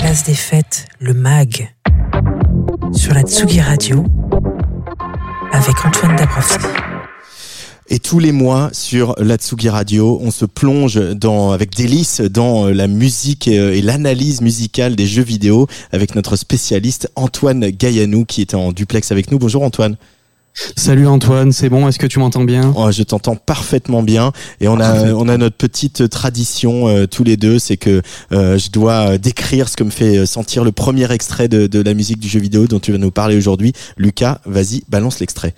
Place 0.00 0.24
des 0.24 0.34
fêtes, 0.34 0.84
le 0.98 1.14
MAG 1.14 1.74
sur 2.92 3.14
la 3.14 3.22
Tsugi 3.22 3.62
Radio 3.62 4.04
avec 5.50 5.82
Antoine 5.82 6.16
Dabrowski. 6.16 6.66
Et 7.94 7.98
tous 7.98 8.18
les 8.18 8.32
mois 8.32 8.70
sur 8.72 9.14
la 9.18 9.36
Tsugi 9.36 9.68
Radio, 9.68 10.18
on 10.22 10.30
se 10.30 10.46
plonge 10.46 10.98
dans, 11.10 11.50
avec 11.50 11.76
délice 11.76 12.22
dans 12.22 12.68
la 12.68 12.86
musique 12.86 13.48
et, 13.48 13.82
l'analyse 13.82 14.40
musicale 14.40 14.96
des 14.96 15.06
jeux 15.06 15.22
vidéo 15.22 15.66
avec 15.92 16.14
notre 16.14 16.36
spécialiste 16.36 17.12
Antoine 17.16 17.68
Gaillanou 17.68 18.24
qui 18.24 18.40
est 18.40 18.54
en 18.54 18.72
duplex 18.72 19.12
avec 19.12 19.30
nous. 19.30 19.38
Bonjour 19.38 19.62
Antoine. 19.62 19.96
Salut 20.74 21.06
Antoine, 21.06 21.52
c'est 21.52 21.68
bon, 21.68 21.86
est-ce 21.86 21.98
que 21.98 22.06
tu 22.06 22.18
m'entends 22.18 22.44
bien? 22.44 22.72
Oh, 22.78 22.90
Je 22.90 23.02
t'entends 23.02 23.36
parfaitement 23.36 24.02
bien 24.02 24.32
et 24.62 24.68
on 24.68 24.80
a 24.80 25.12
on 25.12 25.28
a 25.28 25.36
notre 25.36 25.56
petite 25.58 26.08
tradition 26.08 26.88
euh, 26.88 27.06
tous 27.06 27.24
les 27.24 27.36
deux, 27.36 27.58
c'est 27.58 27.76
que 27.76 28.00
euh, 28.32 28.56
je 28.56 28.70
dois 28.70 29.18
décrire 29.18 29.68
ce 29.68 29.76
que 29.76 29.84
me 29.84 29.90
fait 29.90 30.24
sentir 30.24 30.64
le 30.64 30.72
premier 30.72 31.12
extrait 31.12 31.48
de, 31.48 31.66
de 31.66 31.82
la 31.82 31.92
musique 31.92 32.20
du 32.20 32.28
jeu 32.28 32.40
vidéo 32.40 32.66
dont 32.66 32.80
tu 32.80 32.90
vas 32.90 32.96
nous 32.96 33.10
parler 33.10 33.36
aujourd'hui. 33.36 33.74
Lucas, 33.98 34.40
vas-y, 34.46 34.82
balance 34.88 35.20
l'extrait. 35.20 35.52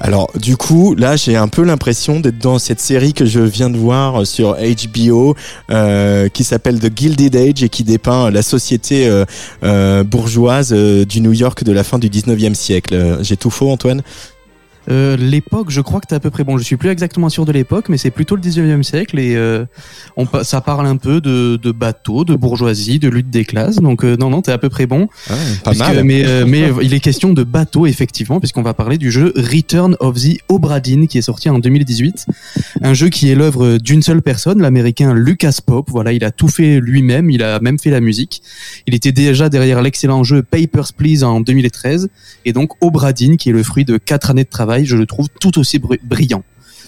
Alors 0.00 0.30
du 0.34 0.56
coup, 0.56 0.94
là, 0.94 1.16
j'ai 1.16 1.36
un 1.36 1.48
peu 1.48 1.62
l'impression 1.62 2.20
d'être 2.20 2.38
dans 2.38 2.58
cette 2.58 2.80
série 2.80 3.12
que 3.12 3.26
je 3.26 3.40
viens 3.40 3.68
de 3.68 3.76
voir 3.76 4.26
sur 4.26 4.56
HBO, 4.56 5.36
euh, 5.70 6.28
qui 6.28 6.42
s'appelle 6.42 6.80
The 6.80 6.90
Gilded 6.96 7.36
Age 7.36 7.62
et 7.62 7.68
qui 7.68 7.84
dépeint 7.84 8.30
la 8.30 8.42
société 8.42 9.06
euh, 9.06 9.26
euh, 9.62 10.02
bourgeoise 10.02 10.72
du 10.72 11.20
New 11.20 11.32
York 11.32 11.64
de 11.64 11.72
la 11.72 11.84
fin 11.84 11.98
du 11.98 12.08
19e 12.08 12.54
siècle. 12.54 13.18
J'ai 13.20 13.36
tout 13.36 13.50
faux, 13.50 13.70
Antoine? 13.70 14.02
Euh, 14.90 15.16
l'époque, 15.16 15.70
je 15.70 15.80
crois 15.80 16.00
que 16.00 16.06
t'es 16.06 16.14
à 16.14 16.20
peu 16.20 16.30
près 16.30 16.44
bon. 16.44 16.58
Je 16.58 16.64
suis 16.64 16.76
plus 16.76 16.88
exactement 16.88 17.28
sûr 17.28 17.44
de 17.44 17.52
l'époque, 17.52 17.88
mais 17.88 17.96
c'est 17.96 18.10
plutôt 18.10 18.34
le 18.34 18.42
19e 18.42 18.82
siècle 18.82 19.18
et 19.18 19.36
euh, 19.36 19.64
on, 20.16 20.26
ça 20.42 20.60
parle 20.60 20.86
un 20.86 20.96
peu 20.96 21.20
de, 21.20 21.56
de 21.56 21.70
bateaux, 21.70 22.24
de 22.24 22.34
bourgeoisie, 22.34 22.98
de 22.98 23.08
lutte 23.08 23.30
des 23.30 23.44
classes. 23.44 23.76
Donc 23.76 24.04
euh, 24.04 24.16
non, 24.16 24.30
non, 24.30 24.42
t'es 24.42 24.52
à 24.52 24.58
peu 24.58 24.68
près 24.68 24.86
bon. 24.86 25.08
Ah, 25.28 25.34
pas 25.64 25.74
mal. 25.74 26.02
Mais, 26.04 26.24
mais 26.44 26.70
il 26.82 26.94
est 26.94 27.00
question 27.00 27.32
de 27.32 27.44
bateaux 27.44 27.86
effectivement, 27.86 28.40
puisqu'on 28.40 28.62
va 28.62 28.74
parler 28.74 28.98
du 28.98 29.10
jeu 29.10 29.32
Return 29.36 29.96
of 30.00 30.16
the 30.16 30.38
Obradin 30.48 31.06
qui 31.06 31.18
est 31.18 31.22
sorti 31.22 31.48
en 31.48 31.58
2018, 31.58 32.26
un 32.82 32.94
jeu 32.94 33.08
qui 33.08 33.30
est 33.30 33.34
l'œuvre 33.34 33.78
d'une 33.78 34.02
seule 34.02 34.22
personne, 34.22 34.60
l'américain 34.60 35.14
Lucas 35.14 35.58
Pop. 35.64 35.88
Voilà, 35.90 36.12
il 36.12 36.24
a 36.24 36.30
tout 36.30 36.48
fait 36.48 36.80
lui-même, 36.80 37.30
il 37.30 37.42
a 37.42 37.60
même 37.60 37.78
fait 37.78 37.90
la 37.90 38.00
musique. 38.00 38.42
Il 38.86 38.94
était 38.94 39.12
déjà 39.12 39.48
derrière 39.48 39.82
l'excellent 39.82 40.24
jeu 40.24 40.42
Papers 40.42 40.92
Please 40.96 41.22
en 41.22 41.40
2013 41.40 42.08
et 42.44 42.52
donc 42.52 42.72
Obradin 42.82 43.36
qui 43.36 43.50
est 43.50 43.52
le 43.52 43.62
fruit 43.62 43.84
de 43.84 43.96
quatre 43.96 44.30
années 44.30 44.44
de 44.44 44.48
travail 44.48 44.79
je 44.84 44.96
le 44.96 45.06
trouve 45.06 45.28
tout 45.40 45.58
aussi 45.58 45.78
brillant. 45.78 46.42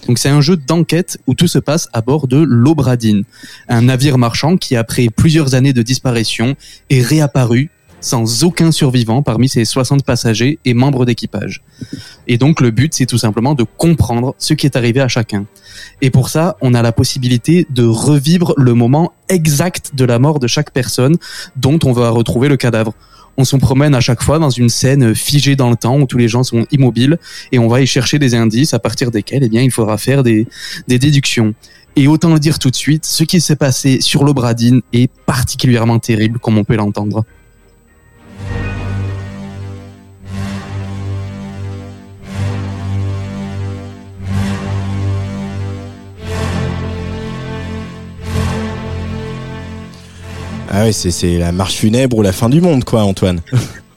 Donc 0.06 0.18
c'est 0.18 0.28
un 0.28 0.40
jeu 0.40 0.56
d'enquête 0.56 1.18
où 1.26 1.34
tout 1.34 1.46
se 1.46 1.58
passe 1.58 1.88
à 1.92 2.00
bord 2.00 2.26
de 2.26 2.38
l'Obradine, 2.38 3.22
un 3.68 3.82
navire 3.82 4.18
marchand 4.18 4.56
qui 4.56 4.76
après 4.76 5.08
plusieurs 5.14 5.54
années 5.54 5.72
de 5.72 5.82
disparition 5.82 6.56
est 6.90 7.02
réapparu 7.02 7.70
sans 8.00 8.42
aucun 8.42 8.72
survivant 8.72 9.22
parmi 9.22 9.48
ses 9.48 9.64
60 9.64 10.04
passagers 10.04 10.58
et 10.64 10.74
membres 10.74 11.04
d'équipage. 11.04 11.62
Et 12.26 12.36
donc 12.36 12.60
le 12.60 12.72
but 12.72 12.92
c'est 12.92 13.06
tout 13.06 13.18
simplement 13.18 13.54
de 13.54 13.62
comprendre 13.62 14.34
ce 14.38 14.54
qui 14.54 14.66
est 14.66 14.76
arrivé 14.76 15.00
à 15.00 15.06
chacun. 15.06 15.46
Et 16.00 16.10
pour 16.10 16.28
ça, 16.28 16.56
on 16.60 16.74
a 16.74 16.82
la 16.82 16.92
possibilité 16.92 17.66
de 17.70 17.84
revivre 17.84 18.54
le 18.56 18.74
moment 18.74 19.12
exact 19.28 19.92
de 19.94 20.04
la 20.04 20.18
mort 20.18 20.40
de 20.40 20.48
chaque 20.48 20.72
personne 20.72 21.16
dont 21.54 21.78
on 21.84 21.92
va 21.92 22.10
retrouver 22.10 22.48
le 22.48 22.56
cadavre 22.56 22.92
on 23.36 23.44
s'en 23.44 23.58
promène 23.58 23.94
à 23.94 24.00
chaque 24.00 24.22
fois 24.22 24.38
dans 24.38 24.50
une 24.50 24.68
scène 24.68 25.14
figée 25.14 25.56
dans 25.56 25.70
le 25.70 25.76
temps 25.76 25.98
où 25.98 26.06
tous 26.06 26.18
les 26.18 26.28
gens 26.28 26.42
sont 26.42 26.66
immobiles 26.70 27.18
et 27.50 27.58
on 27.58 27.68
va 27.68 27.80
y 27.80 27.86
chercher 27.86 28.18
des 28.18 28.34
indices 28.34 28.74
à 28.74 28.78
partir 28.78 29.10
desquels 29.10 29.44
eh 29.44 29.48
bien 29.48 29.62
il 29.62 29.70
faudra 29.70 29.98
faire 29.98 30.22
des, 30.22 30.46
des 30.88 30.98
déductions. 30.98 31.54
Et 31.96 32.08
autant 32.08 32.32
le 32.32 32.38
dire 32.38 32.58
tout 32.58 32.70
de 32.70 32.76
suite, 32.76 33.04
ce 33.04 33.24
qui 33.24 33.40
s'est 33.40 33.56
passé 33.56 34.00
sur 34.00 34.24
l'Obradine 34.24 34.80
est 34.92 35.10
particulièrement 35.26 35.98
terrible 35.98 36.38
comme 36.38 36.56
on 36.56 36.64
peut 36.64 36.76
l'entendre. 36.76 37.24
Ah 50.74 50.84
oui, 50.86 50.94
c'est 50.94 51.36
la 51.36 51.52
marche 51.52 51.74
funèbre 51.74 52.16
ou 52.16 52.22
la 52.22 52.32
fin 52.32 52.48
du 52.48 52.62
monde, 52.62 52.82
quoi, 52.82 53.04
Antoine. 53.04 53.42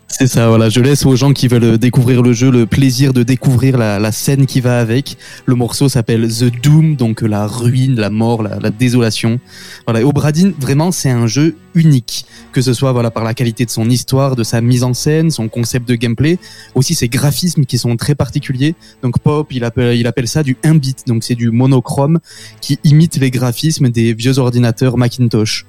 C'est 0.07 0.27
ça, 0.27 0.49
voilà. 0.49 0.69
Je 0.69 0.81
laisse 0.81 1.05
aux 1.05 1.15
gens 1.15 1.31
qui 1.33 1.47
veulent 1.47 1.77
découvrir 1.77 2.21
le 2.21 2.31
jeu 2.31 2.51
le 2.51 2.65
plaisir 2.65 3.11
de 3.11 3.23
découvrir 3.23 3.77
la, 3.77 3.97
la 3.97 4.11
scène 4.11 4.45
qui 4.45 4.61
va 4.61 4.79
avec. 4.79 5.17
Le 5.45 5.55
morceau 5.55 5.89
s'appelle 5.89 6.27
The 6.27 6.51
Doom, 6.61 6.95
donc 6.95 7.21
la 7.21 7.47
ruine, 7.47 7.95
la 7.95 8.09
mort, 8.09 8.43
la, 8.43 8.59
la 8.59 8.69
désolation. 8.69 9.39
Voilà. 9.85 10.01
Et 10.01 10.03
Obradin, 10.03 10.51
vraiment, 10.59 10.91
c'est 10.91 11.09
un 11.09 11.27
jeu 11.27 11.55
unique. 11.75 12.25
Que 12.51 12.61
ce 12.61 12.73
soit, 12.73 12.91
voilà, 12.91 13.09
par 13.09 13.23
la 13.23 13.33
qualité 13.33 13.65
de 13.65 13.71
son 13.71 13.89
histoire, 13.89 14.35
de 14.35 14.43
sa 14.43 14.59
mise 14.59 14.83
en 14.83 14.93
scène, 14.93 15.31
son 15.31 15.47
concept 15.47 15.87
de 15.87 15.95
gameplay, 15.95 16.39
aussi 16.75 16.93
ses 16.93 17.07
graphismes 17.07 17.65
qui 17.65 17.77
sont 17.77 17.95
très 17.95 18.15
particuliers. 18.15 18.75
Donc 19.01 19.19
Pop, 19.19 19.47
il 19.51 19.63
appelle, 19.63 19.97
il 19.97 20.07
appelle 20.07 20.27
ça 20.27 20.43
du 20.43 20.57
1 20.63 20.75
bit. 20.75 21.07
Donc 21.07 21.23
c'est 21.23 21.35
du 21.35 21.51
monochrome 21.51 22.19
qui 22.59 22.79
imite 22.83 23.15
les 23.15 23.31
graphismes 23.31 23.89
des 23.89 24.13
vieux 24.13 24.39
ordinateurs 24.39 24.97
Macintosh 24.97 25.65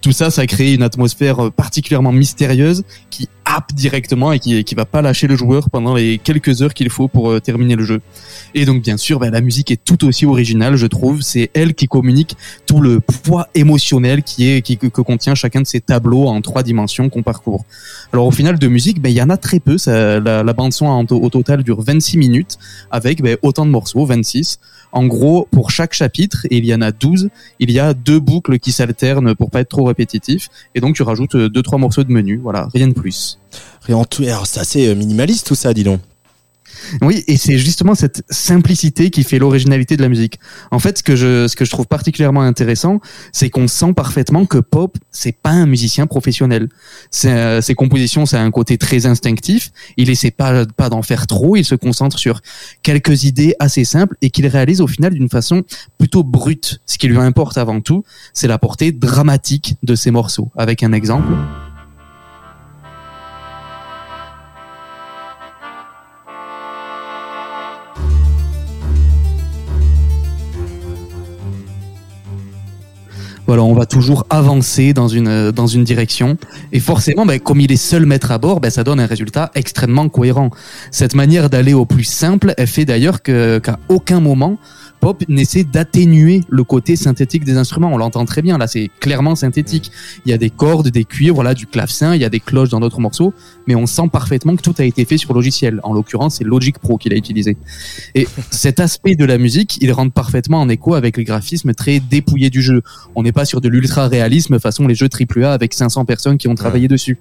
tout 0.00 0.12
ça, 0.12 0.30
ça 0.30 0.46
crée 0.46 0.74
une 0.74 0.82
atmosphère 0.82 1.46
euh, 1.46 1.50
particulièrement 1.50 2.12
mystérieuse 2.12 2.84
qui 3.10 3.28
happe 3.44 3.72
directement 3.72 4.32
et 4.32 4.38
qui, 4.38 4.62
qui 4.64 4.74
va 4.74 4.84
pas 4.84 5.02
lâcher 5.02 5.26
le 5.26 5.36
joueur 5.36 5.70
pendant 5.70 5.94
les 5.94 6.18
quelques 6.18 6.62
heures 6.62 6.74
qu'il 6.74 6.90
faut 6.90 7.08
pour 7.08 7.30
euh, 7.30 7.40
terminer 7.40 7.76
le 7.76 7.84
jeu. 7.84 8.00
Et 8.54 8.64
donc, 8.64 8.82
bien 8.82 8.96
sûr, 8.96 9.18
ben, 9.18 9.30
la 9.30 9.40
musique 9.40 9.70
est 9.70 9.82
tout 9.82 10.04
aussi 10.06 10.26
originale, 10.26 10.76
je 10.76 10.86
trouve. 10.86 11.22
C'est 11.22 11.50
elle 11.54 11.74
qui 11.74 11.86
communique 11.86 12.36
tout 12.66 12.80
le 12.80 13.00
poids 13.00 13.48
émotionnel 13.54 14.22
qui 14.22 14.48
est, 14.48 14.62
qui, 14.62 14.76
que, 14.76 15.00
contient 15.00 15.34
chacun 15.34 15.62
de 15.62 15.66
ces 15.66 15.80
tableaux 15.80 16.26
en 16.26 16.40
trois 16.40 16.62
dimensions 16.62 17.08
qu'on 17.08 17.22
parcourt. 17.22 17.64
Alors, 18.12 18.26
au 18.26 18.32
final, 18.32 18.58
de 18.58 18.68
musique, 18.68 19.00
ben, 19.00 19.10
il 19.10 19.16
y 19.16 19.22
en 19.22 19.30
a 19.30 19.36
très 19.36 19.60
peu. 19.60 19.76
La, 19.86 20.42
bande 20.52 20.72
son 20.72 21.06
au 21.10 21.30
total 21.30 21.62
dure 21.62 21.82
26 21.82 22.16
minutes 22.16 22.58
avec 22.90 23.22
ben, 23.22 23.36
autant 23.42 23.66
de 23.66 23.70
morceaux, 23.70 24.06
26. 24.06 24.58
En 24.92 25.06
gros, 25.06 25.48
pour 25.50 25.70
chaque 25.70 25.92
chapitre, 25.92 26.46
et 26.50 26.58
il 26.58 26.64
y 26.64 26.74
en 26.74 26.80
a 26.80 26.92
12, 26.92 27.28
il 27.58 27.70
y 27.70 27.78
a 27.78 27.94
deux 27.94 28.20
boucles 28.20 28.58
qui 28.58 28.72
s'alternent 28.72 29.34
pour 29.34 29.50
pas 29.50 29.60
être 29.60 29.68
trop 29.68 29.84
répétitif. 29.84 30.48
Et 30.74 30.80
donc, 30.80 30.96
tu 30.96 31.02
rajoutes 31.02 31.34
euh, 31.34 31.48
deux, 31.48 31.62
trois 31.62 31.78
morceaux 31.78 32.04
de 32.04 32.12
menu. 32.12 32.40
Voilà, 32.42 32.68
rien 32.72 32.88
de 32.88 32.94
plus. 32.94 33.38
Rien 33.82 34.02
tout. 34.04 34.24
C'est 34.44 34.60
assez 34.60 34.88
euh, 34.88 34.94
minimaliste 34.94 35.46
tout 35.46 35.54
ça, 35.54 35.74
dis 35.74 35.84
donc. 35.84 36.00
Oui, 37.02 37.24
et 37.26 37.36
c'est 37.36 37.58
justement 37.58 37.94
cette 37.94 38.22
simplicité 38.30 39.10
qui 39.10 39.22
fait 39.22 39.38
l'originalité 39.38 39.96
de 39.96 40.02
la 40.02 40.08
musique. 40.08 40.38
En 40.70 40.78
fait, 40.78 40.98
ce 40.98 41.02
que 41.02 41.16
je, 41.16 41.48
ce 41.48 41.56
que 41.56 41.64
je 41.64 41.70
trouve 41.70 41.86
particulièrement 41.86 42.42
intéressant, 42.42 43.00
c'est 43.32 43.50
qu'on 43.50 43.68
sent 43.68 43.92
parfaitement 43.94 44.46
que 44.46 44.58
Pop, 44.58 44.96
c'est 45.10 45.36
pas 45.36 45.50
un 45.50 45.66
musicien 45.66 46.06
professionnel. 46.06 46.68
Euh, 47.24 47.60
ses 47.60 47.74
compositions, 47.74 48.26
c'est 48.26 48.36
un 48.36 48.50
côté 48.50 48.78
très 48.78 49.06
instinctif. 49.06 49.70
Il 49.96 50.10
essaie 50.10 50.30
pas, 50.30 50.66
pas 50.66 50.88
d'en 50.88 51.02
faire 51.02 51.26
trop. 51.26 51.56
Il 51.56 51.64
se 51.64 51.74
concentre 51.74 52.18
sur 52.18 52.40
quelques 52.82 53.24
idées 53.24 53.54
assez 53.58 53.84
simples 53.84 54.16
et 54.22 54.30
qu'il 54.30 54.46
réalise 54.46 54.80
au 54.80 54.86
final 54.86 55.14
d'une 55.14 55.28
façon 55.28 55.62
plutôt 55.98 56.22
brute. 56.22 56.80
Ce 56.86 56.98
qui 56.98 57.08
lui 57.08 57.18
importe 57.18 57.58
avant 57.58 57.80
tout, 57.80 58.04
c'est 58.32 58.48
la 58.48 58.58
portée 58.58 58.92
dramatique 58.92 59.76
de 59.82 59.94
ses 59.94 60.10
morceaux. 60.10 60.50
Avec 60.56 60.82
un 60.82 60.92
exemple. 60.92 61.32
Voilà, 73.46 73.62
on 73.62 73.74
va 73.74 73.86
toujours 73.86 74.26
avancer 74.28 74.92
dans 74.92 75.08
une 75.08 75.28
euh, 75.28 75.52
dans 75.52 75.66
une 75.66 75.84
direction 75.84 76.36
et 76.72 76.80
forcément, 76.80 77.26
ben, 77.26 77.38
comme 77.38 77.60
il 77.60 77.70
est 77.70 77.76
seul 77.76 78.04
maître 78.04 78.32
à 78.32 78.38
bord, 78.38 78.60
ben, 78.60 78.70
ça 78.70 78.82
donne 78.82 78.98
un 78.98 79.06
résultat 79.06 79.50
extrêmement 79.54 80.08
cohérent. 80.08 80.50
Cette 80.90 81.14
manière 81.14 81.48
d'aller 81.48 81.72
au 81.72 81.84
plus 81.84 82.04
simple, 82.04 82.54
elle 82.56 82.66
fait 82.66 82.84
d'ailleurs 82.84 83.22
qu'à 83.22 83.78
aucun 83.88 84.20
moment 84.20 84.58
Pop 85.00 85.24
n'essaie 85.28 85.64
d'atténuer 85.64 86.42
le 86.48 86.62
côté 86.62 86.94
synthétique 86.94 87.44
des 87.44 87.56
instruments. 87.56 87.92
On 87.92 87.98
l'entend 87.98 88.24
très 88.24 88.42
bien. 88.42 88.58
Là, 88.58 88.66
c'est 88.66 88.90
clairement 89.00 89.34
synthétique. 89.34 89.90
Il 90.24 90.30
y 90.30 90.34
a 90.34 90.38
des 90.38 90.50
cordes, 90.50 90.88
des 90.88 91.04
cuivres, 91.04 91.34
voilà, 91.34 91.54
du 91.54 91.66
clavecin, 91.66 92.14
il 92.14 92.20
y 92.20 92.24
a 92.24 92.30
des 92.30 92.40
cloches 92.40 92.68
dans 92.68 92.80
d'autres 92.80 93.00
morceaux, 93.00 93.34
mais 93.66 93.74
on 93.74 93.86
sent 93.86 94.08
parfaitement 94.12 94.54
que 94.54 94.62
tout 94.62 94.74
a 94.78 94.84
été 94.84 95.04
fait 95.04 95.18
sur 95.18 95.34
logiciel. 95.34 95.80
En 95.82 95.92
l'occurrence, 95.92 96.36
c'est 96.36 96.44
Logic 96.44 96.78
Pro 96.78 96.98
qu'il 96.98 97.12
a 97.12 97.16
utilisé. 97.16 97.56
Et 98.14 98.28
cet 98.50 98.78
aspect 98.78 99.16
de 99.16 99.24
la 99.24 99.38
musique, 99.38 99.78
il 99.80 99.92
rentre 99.92 100.12
parfaitement 100.12 100.60
en 100.60 100.68
écho 100.68 100.94
avec 100.94 101.16
le 101.16 101.24
graphisme 101.24 101.74
très 101.74 101.98
dépouillé 102.00 102.50
du 102.50 102.62
jeu. 102.62 102.82
On 103.14 103.22
n'est 103.22 103.32
pas 103.32 103.44
sur 103.44 103.56
sur 103.56 103.62
de 103.62 103.68
l'ultra 103.70 104.06
réalisme 104.06 104.60
façon 104.60 104.86
les 104.86 104.94
jeux 104.94 105.08
AAA 105.08 105.50
avec 105.50 105.72
500 105.72 106.04
personnes 106.04 106.36
qui 106.36 106.46
ont 106.46 106.54
travaillé 106.54 106.88
dessus. 106.88 107.16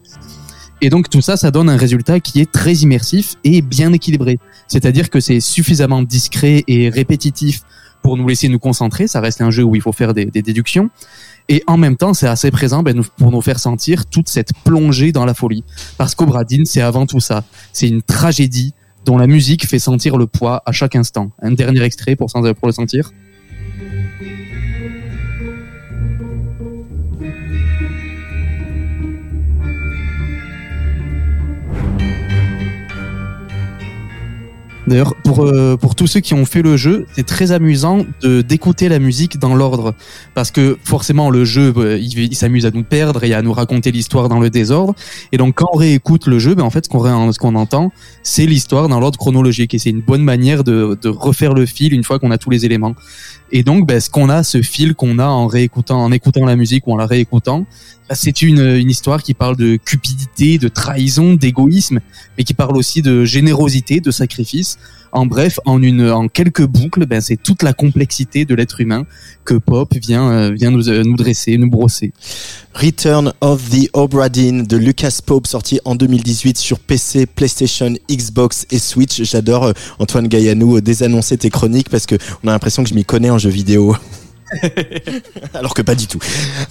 Et 0.81 0.89
donc 0.89 1.09
tout 1.09 1.21
ça, 1.21 1.37
ça 1.37 1.51
donne 1.51 1.69
un 1.69 1.77
résultat 1.77 2.19
qui 2.19 2.41
est 2.41 2.51
très 2.51 2.73
immersif 2.73 3.35
et 3.43 3.61
bien 3.61 3.93
équilibré. 3.93 4.39
C'est-à-dire 4.67 5.09
que 5.09 5.19
c'est 5.19 5.39
suffisamment 5.39 6.01
discret 6.01 6.63
et 6.67 6.89
répétitif 6.89 7.61
pour 8.01 8.17
nous 8.17 8.27
laisser 8.27 8.49
nous 8.49 8.59
concentrer. 8.59 9.07
Ça 9.07 9.19
reste 9.19 9.41
un 9.41 9.49
jeu 9.49 9.63
où 9.63 9.75
il 9.75 9.81
faut 9.81 9.91
faire 9.91 10.13
des, 10.13 10.25
déductions. 10.25 10.89
Et 11.49 11.63
en 11.65 11.77
même 11.77 11.95
temps, 11.95 12.13
c'est 12.13 12.27
assez 12.27 12.51
présent 12.51 12.83
ben, 12.83 13.01
pour 13.17 13.31
nous 13.31 13.41
faire 13.41 13.59
sentir 13.59 14.05
toute 14.05 14.29
cette 14.29 14.51
plongée 14.63 15.11
dans 15.11 15.25
la 15.25 15.33
folie. 15.33 15.63
Parce 15.97 16.13
qu'Obradine, 16.13 16.65
c'est 16.65 16.81
avant 16.81 17.05
tout 17.05 17.19
ça. 17.19 17.43
C'est 17.73 17.87
une 17.87 18.01
tragédie 18.01 18.73
dont 19.05 19.17
la 19.17 19.27
musique 19.27 19.65
fait 19.67 19.79
sentir 19.79 20.17
le 20.17 20.27
poids 20.27 20.61
à 20.65 20.71
chaque 20.71 20.95
instant. 20.95 21.31
Un 21.41 21.51
dernier 21.51 21.81
extrait 21.81 22.15
pour, 22.15 22.27
pour 22.31 22.67
le 22.67 22.73
sentir. 22.73 23.11
D'ailleurs, 34.87 35.15
pour, 35.23 35.43
euh, 35.43 35.77
pour 35.77 35.95
tous 35.95 36.05
ceux 36.05 36.19
qui 36.19 36.33
ont 36.35 36.45
fait 36.45 36.61
le 36.61 36.77
jeu, 36.77 37.07
c'est 37.15 37.25
très 37.25 37.51
amusant 37.51 38.05
de 38.21 38.41
d'écouter 38.41 38.87
la 38.87 38.99
musique 38.99 39.39
dans 39.39 39.55
l'ordre. 39.55 39.95
Parce 40.35 40.51
que 40.51 40.77
forcément, 40.83 41.29
le 41.31 41.43
jeu, 41.43 41.73
euh, 41.77 41.97
il, 41.97 42.35
s'amuse 42.35 42.65
à 42.65 42.71
nous 42.71 42.83
perdre 42.83 43.23
et 43.23 43.33
à 43.33 43.41
nous 43.41 43.53
raconter 43.53 43.91
l'histoire 43.91 44.29
dans 44.29 44.39
le 44.39 44.49
désordre. 44.49 44.93
Et 45.31 45.37
donc, 45.37 45.55
quand 45.55 45.67
on 45.73 45.77
réécoute 45.77 46.27
le 46.27 46.37
jeu, 46.37 46.53
ben, 46.53 46.63
en 46.63 46.69
fait, 46.69 46.85
ce 46.85 46.89
qu'on 46.89 47.31
ce 47.31 47.39
qu'on 47.39 47.55
entend, 47.55 47.91
c'est 48.21 48.45
l'histoire 48.45 48.87
dans 48.87 48.99
l'ordre 48.99 49.17
chronologique. 49.17 49.73
Et 49.73 49.79
c'est 49.79 49.89
une 49.89 50.01
bonne 50.01 50.23
manière 50.23 50.63
de, 50.63 50.97
de 51.01 51.09
refaire 51.09 51.53
le 51.53 51.65
fil 51.65 51.93
une 51.93 52.03
fois 52.03 52.19
qu'on 52.19 52.31
a 52.31 52.37
tous 52.37 52.51
les 52.51 52.65
éléments. 52.65 52.95
Et 53.57 53.63
donc, 53.63 53.87
ben, 53.87 54.01
ce 54.01 54.09
qu'on 54.09 54.27
a, 54.27 54.43
ce 54.43 54.61
fil 54.61 54.95
qu'on 54.95 55.17
a 55.17 55.27
en 55.27 55.47
réécoutant, 55.47 56.03
en 56.03 56.11
écoutant 56.11 56.45
la 56.45 56.57
musique 56.57 56.87
ou 56.87 56.91
en 56.91 56.97
la 56.97 57.05
réécoutant, 57.05 57.65
ben, 58.09 58.13
c'est 58.13 58.41
une, 58.41 58.59
une 58.59 58.89
histoire 58.89 59.23
qui 59.23 59.33
parle 59.33 59.55
de 59.55 59.77
cupidité, 59.77 60.57
de 60.57 60.67
trahison, 60.67 61.35
d'égoïsme, 61.35 62.01
mais 62.37 62.43
qui 62.43 62.53
parle 62.53 62.75
aussi 62.75 63.01
de 63.01 63.23
générosité, 63.23 64.01
de 64.01 64.11
sacrifice. 64.11 64.77
En 65.15 65.25
bref, 65.25 65.61
en 65.63 65.81
une, 65.81 66.11
en 66.11 66.27
quelques 66.27 66.65
boucles, 66.65 67.05
ben, 67.05 67.21
c'est 67.21 67.37
toute 67.41 67.63
la 67.63 67.71
complexité 67.71 68.43
de 68.43 68.53
l'être 68.53 68.81
humain 68.81 69.05
que 69.45 69.53
Pop 69.53 69.93
vient, 69.95 70.29
euh, 70.29 70.51
vient 70.51 70.71
nous, 70.71 70.89
euh, 70.89 71.03
nous 71.05 71.15
dresser, 71.15 71.57
nous 71.57 71.69
brosser. 71.69 72.11
Return 72.73 73.31
of 73.39 73.69
the 73.69 73.89
Obra 73.93 74.27
Dinn 74.27 74.63
de 74.63 74.75
Lucas 74.75 75.19
Pope 75.25 75.47
sorti 75.47 75.79
en 75.85 75.95
2018 75.95 76.57
sur 76.57 76.79
PC, 76.79 77.27
PlayStation, 77.27 77.93
Xbox 78.11 78.67
et 78.71 78.77
Switch. 78.77 79.23
J'adore 79.23 79.67
euh, 79.67 79.73
Antoine 79.99 80.27
Gaillanou 80.27 80.75
euh, 80.75 80.81
désannoncer 80.81 81.37
tes 81.37 81.49
chroniques 81.49 81.89
parce 81.89 82.05
que 82.05 82.15
on 82.43 82.49
a 82.49 82.51
l'impression 82.51 82.83
que 82.83 82.89
je 82.89 82.95
m'y 82.95 83.05
connais 83.05 83.29
en 83.29 83.37
jeux 83.37 83.49
vidéo. 83.49 83.95
Alors 85.53 85.73
que 85.73 85.81
pas 85.81 85.95
du 85.95 86.07
tout. 86.07 86.19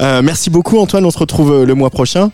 Euh, 0.02 0.20
merci 0.20 0.50
beaucoup 0.50 0.78
Antoine, 0.78 1.07
on 1.07 1.11
se 1.11 1.18
retrouve 1.18 1.64
le 1.64 1.74
mois 1.74 1.88
prochain. 1.88 2.30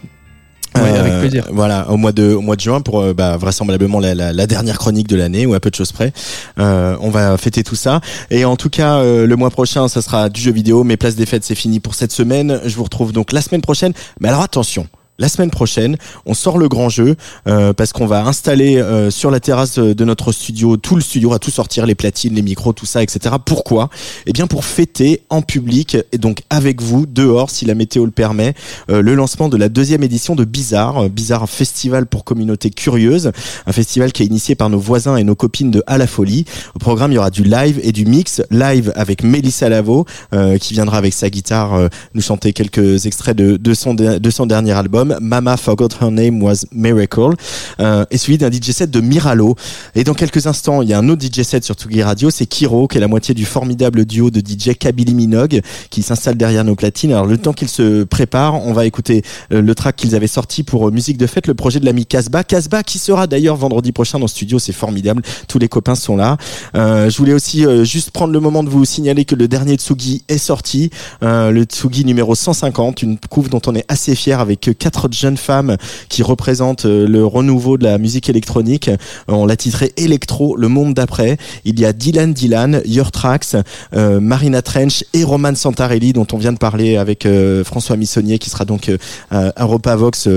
Ouais, 0.77 0.97
avec 0.97 1.19
plaisir. 1.21 1.47
Voilà, 1.51 1.91
au 1.91 1.97
mois 1.97 2.13
de 2.13 2.33
au 2.35 2.41
mois 2.41 2.57
de 2.57 2.61
juin 2.61 2.81
pour 2.81 3.01
euh, 3.01 3.13
bah, 3.13 3.37
vraisemblablement 3.37 3.99
la, 3.99 4.15
la, 4.15 4.33
la 4.33 4.47
dernière 4.47 4.79
chronique 4.79 5.09
de 5.09 5.17
l'année 5.17 5.47
ou 5.47 5.55
à 5.55 5.61
peu 5.61 5.71
de 5.71 5.75
choses 5.75 5.93
près. 5.93 6.13
Euh, 6.59 6.97
on 7.01 7.11
va 7.11 7.37
fêter 7.39 7.65
tout 7.65 7.75
ça. 7.75 8.01
Et 8.31 8.45
en 8.45 8.57
tout 8.57 8.71
cas, 8.71 8.99
euh, 8.99 9.27
le 9.27 9.37
mois 9.37 9.51
prochain, 9.51 9.89
ça 9.89 10.01
sera 10.03 10.29
du 10.29 10.41
jeu 10.41 10.53
vidéo. 10.53 10.85
Mes 10.85 10.97
places 10.97 11.17
des 11.17 11.27
fêtes, 11.27 11.45
c'est 11.45 11.55
fini 11.55 11.81
pour 11.81 11.95
cette 11.95 12.13
semaine. 12.13 12.61
Je 12.65 12.77
vous 12.77 12.85
retrouve 12.85 13.13
donc 13.13 13.33
la 13.33 13.43
semaine 13.43 13.63
prochaine. 13.63 13.93
Mais 14.21 14.29
alors 14.29 14.43
attention. 14.43 14.87
La 15.21 15.29
semaine 15.29 15.51
prochaine, 15.51 15.99
on 16.25 16.33
sort 16.33 16.57
le 16.57 16.67
grand 16.67 16.89
jeu 16.89 17.15
euh, 17.47 17.75
parce 17.75 17.93
qu'on 17.93 18.07
va 18.07 18.25
installer 18.25 18.79
euh, 18.79 19.11
sur 19.11 19.31
la 19.31 19.39
terrasse 19.39 19.79
de, 19.79 20.05
notre 20.07 20.33
studio 20.33 20.79
tout 20.79 20.97
le 20.97 21.03
studio, 21.03 21.29
va 21.29 21.39
tout 21.39 21.51
sortir, 21.51 21.85
les 21.85 21.95
platines, 21.95 22.35
les 22.35 22.41
micros, 22.41 22.73
tout 22.73 22.87
ça, 22.87 23.03
etc. 23.03 23.35
Pourquoi? 23.45 23.91
Eh 24.25 24.33
bien 24.33 24.47
pour 24.47 24.65
fêter 24.65 25.21
en 25.29 25.43
public 25.43 25.99
et 26.13 26.17
donc 26.17 26.41
avec 26.49 26.81
vous 26.81 27.05
dehors, 27.05 27.51
si 27.51 27.67
la 27.67 27.75
météo 27.75 28.07
le 28.07 28.13
permet, 28.13 28.55
euh, 28.89 29.03
le 29.03 29.15
lancement 29.15 29.51
de 29.51 29.59
la 29.59 29.69
deuxième 29.69 30.03
édition 30.03 30.35
de 30.35 30.45
Bizarre, 30.47 31.11
Bizarre 31.11 31.51
festival 31.51 32.07
pour 32.07 32.25
communauté 32.25 32.71
curieuse, 32.71 33.31
un 33.67 33.73
festival 33.73 34.13
qui 34.13 34.23
est 34.23 34.27
initié 34.27 34.55
par 34.55 34.71
nos 34.71 34.81
voisins 34.81 35.17
et 35.17 35.25
nos 35.25 35.35
copines 35.35 35.71
de 35.71 35.83
À 35.87 35.99
la 35.99 36.07
Folie. 36.07 36.47
Au 36.75 36.79
programme, 36.79 37.13
il 37.13 37.17
y 37.17 37.19
aura 37.19 37.31
du 37.31 37.45
live 37.45 37.79
et 37.83 37.93
du 37.93 38.07
mix. 38.07 38.41
Live 38.51 38.91
avec 38.97 39.23
Mélissa 39.23 39.69
Lavo, 39.69 40.07
qui 40.61 40.73
viendra 40.73 40.97
avec 40.97 41.13
sa 41.13 41.29
guitare 41.29 41.91
nous 42.15 42.23
chanter 42.23 42.55
quelques 42.55 43.05
extraits 43.05 43.37
de 43.37 43.75
son 43.75 44.47
dernier 44.47 44.73
album. 44.73 45.10
Mama 45.21 45.57
Forgot 45.57 45.89
Her 46.01 46.11
Name 46.11 46.43
Was 46.43 46.67
Miracle. 46.73 47.35
Euh, 47.81 48.05
et 48.11 48.19
suivi 48.19 48.39
d'un 48.39 48.51
DJ 48.51 48.71
set 48.71 48.91
de 48.91 49.01
Miralo. 49.01 49.57
Et 49.95 50.05
dans 50.05 50.15
quelques 50.15 50.47
instants, 50.47 50.83
il 50.83 50.89
y 50.89 50.93
a 50.93 50.99
un 50.99 51.09
autre 51.09 51.25
DJ 51.25 51.43
set 51.43 51.65
sur 51.65 51.75
Tsugi 51.75 52.03
Radio, 52.03 52.31
c'est 52.31 52.47
Kiro, 52.47 52.89
qui 52.89 52.99
est 52.99 53.01
la 53.01 53.09
moitié 53.09 53.35
du 53.35 53.45
formidable 53.45 54.05
duo 54.05 54.31
de 54.31 54.41
DJ 54.41 54.77
Kabylie 54.79 55.15
Minogue, 55.15 55.61
qui 55.91 56.03
s'installe 56.03 56.37
derrière 56.37 56.65
nos 56.65 56.75
platines. 56.75 57.13
Alors 57.13 57.27
le 57.27 57.39
temps 57.39 57.53
qu'il 57.53 57.69
se 57.69 58.05
prépare, 58.05 58.67
on 58.67 58.73
va 58.73 58.87
écouter 58.87 59.23
euh, 59.53 59.63
le 59.63 59.75
track 59.75 59.97
qu'ils 59.97 60.15
avaient 60.15 60.27
sorti 60.27 60.63
pour 60.63 60.89
euh, 60.89 60.91
Musique 60.91 61.19
de 61.19 61.27
Fête, 61.27 61.47
le 61.47 61.55
projet 61.55 61.81
de 61.81 61.85
l'ami 61.85 62.07
Casbah. 62.07 62.45
Casbah 62.45 62.83
qui 62.83 62.99
sera 62.99 63.27
d'ailleurs 63.27 63.57
vendredi 63.57 63.93
prochain 63.93 64.19
dans 64.19 64.27
le 64.27 64.31
studio, 64.31 64.59
c'est 64.59 64.73
formidable. 64.73 65.23
Tous 65.49 65.59
les 65.59 65.69
copains 65.69 65.95
sont 65.95 66.17
là. 66.17 66.37
Euh, 66.75 67.11
je 67.11 67.17
voulais 67.19 67.33
aussi 67.33 67.65
juste 67.85 68.11
prendre 68.11 68.33
le 68.33 68.41
moment 68.41 68.63
de 68.63 68.69
vous 68.69 68.85
signaler 68.85 69.25
que 69.25 69.35
le 69.35 69.49
dernier 69.49 69.77
Tsugi 69.77 70.23
est 70.29 70.39
sorti, 70.39 70.91
le 71.23 71.63
Tsugi 71.65 72.05
numéro 72.05 72.35
150, 72.35 73.03
une 73.03 73.19
couve 73.19 73.49
dont 73.49 73.61
on 73.67 73.75
est 73.75 73.85
assez 73.89 74.15
fier 74.15 74.41
avec 74.41 74.71
quatre 75.01 75.15
jeunes 75.15 75.37
femmes 75.37 75.77
qui 76.09 76.23
représentent 76.23 76.87
euh, 76.87 77.07
le 77.07 77.25
renouveau 77.25 77.79
de 77.79 77.85
la 77.85 77.99
musique 77.99 78.29
électronique. 78.29 78.89
Euh, 78.89 78.97
on 79.29 79.47
l'a 79.47 79.57
titré 79.57 79.93
Electro, 79.97 80.57
le 80.57 80.69
monde 80.69 80.95
d'après. 80.95 81.39
Il 81.65 81.81
y 81.81 81.85
a 81.85 81.93
Dylan 81.93 82.33
Dylan, 82.33 82.83
Your 82.85 83.11
Tracks, 83.11 83.57
euh, 83.95 84.21
Marina 84.21 84.63
Trench 84.63 85.05
et 85.15 85.25
Roman 85.25 85.55
Santarelli 85.55 86.13
dont 86.13 86.27
on 86.33 86.39
vient 86.39 86.53
de 86.53 86.59
parler 86.59 86.97
avec 86.97 87.27
François 87.65 87.97
Missonnier 87.97 88.39
qui 88.39 88.51
sera 88.51 88.65
donc 88.65 88.91
à 89.31 89.53
Europa 89.63 89.97
Vox 89.97 90.29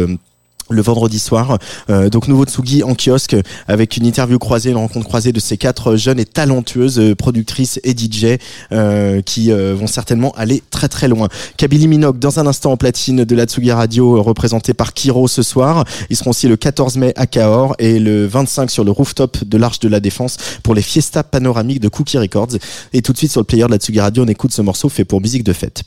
le 0.69 0.81
vendredi 0.81 1.19
soir. 1.19 1.57
Euh, 1.89 2.09
donc 2.09 2.27
nouveau 2.27 2.45
Tsugi 2.45 2.83
en 2.83 2.95
kiosque 2.95 3.35
avec 3.67 3.97
une 3.97 4.05
interview 4.05 4.39
croisée, 4.39 4.71
une 4.71 4.77
rencontre 4.77 5.05
croisée 5.05 5.31
de 5.31 5.39
ces 5.39 5.57
quatre 5.57 5.95
jeunes 5.95 6.19
et 6.19 6.25
talentueuses 6.25 6.99
euh, 6.99 7.15
productrices 7.15 7.79
et 7.83 7.91
DJ 7.91 8.37
euh, 8.71 9.21
qui 9.21 9.51
euh, 9.51 9.75
vont 9.75 9.87
certainement 9.87 10.31
aller 10.35 10.63
très 10.69 10.87
très 10.87 11.07
loin. 11.07 11.27
Kabylie 11.57 11.87
Minogue 11.87 12.19
dans 12.19 12.39
un 12.39 12.47
instant 12.47 12.71
en 12.71 12.77
platine 12.77 13.23
de 13.23 13.35
la 13.35 13.45
Tsugi 13.45 13.71
Radio 13.71 14.17
euh, 14.17 14.21
représenté 14.21 14.73
par 14.73 14.93
Kiro 14.93 15.27
ce 15.27 15.41
soir. 15.43 15.85
Ils 16.09 16.15
seront 16.15 16.31
aussi 16.31 16.47
le 16.47 16.57
14 16.57 16.97
mai 16.97 17.13
à 17.15 17.27
Cahors 17.27 17.75
et 17.79 17.99
le 17.99 18.25
25 18.25 18.69
sur 18.69 18.83
le 18.83 18.91
rooftop 18.91 19.43
de 19.43 19.57
l'Arche 19.57 19.79
de 19.79 19.89
la 19.89 19.99
Défense 19.99 20.37
pour 20.63 20.75
les 20.75 20.81
fiestas 20.81 21.23
panoramiques 21.23 21.79
de 21.79 21.89
Cookie 21.89 22.17
Records. 22.17 22.57
Et 22.93 23.01
tout 23.01 23.13
de 23.13 23.17
suite 23.17 23.31
sur 23.31 23.41
le 23.41 23.45
player 23.45 23.65
de 23.65 23.71
la 23.71 23.77
Tsugi 23.77 23.99
Radio, 23.99 24.23
on 24.23 24.27
écoute 24.27 24.51
ce 24.51 24.61
morceau 24.61 24.89
fait 24.89 25.05
pour 25.05 25.21
musique 25.21 25.43
de 25.43 25.53
fête. 25.53 25.83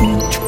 嗯 0.00 0.47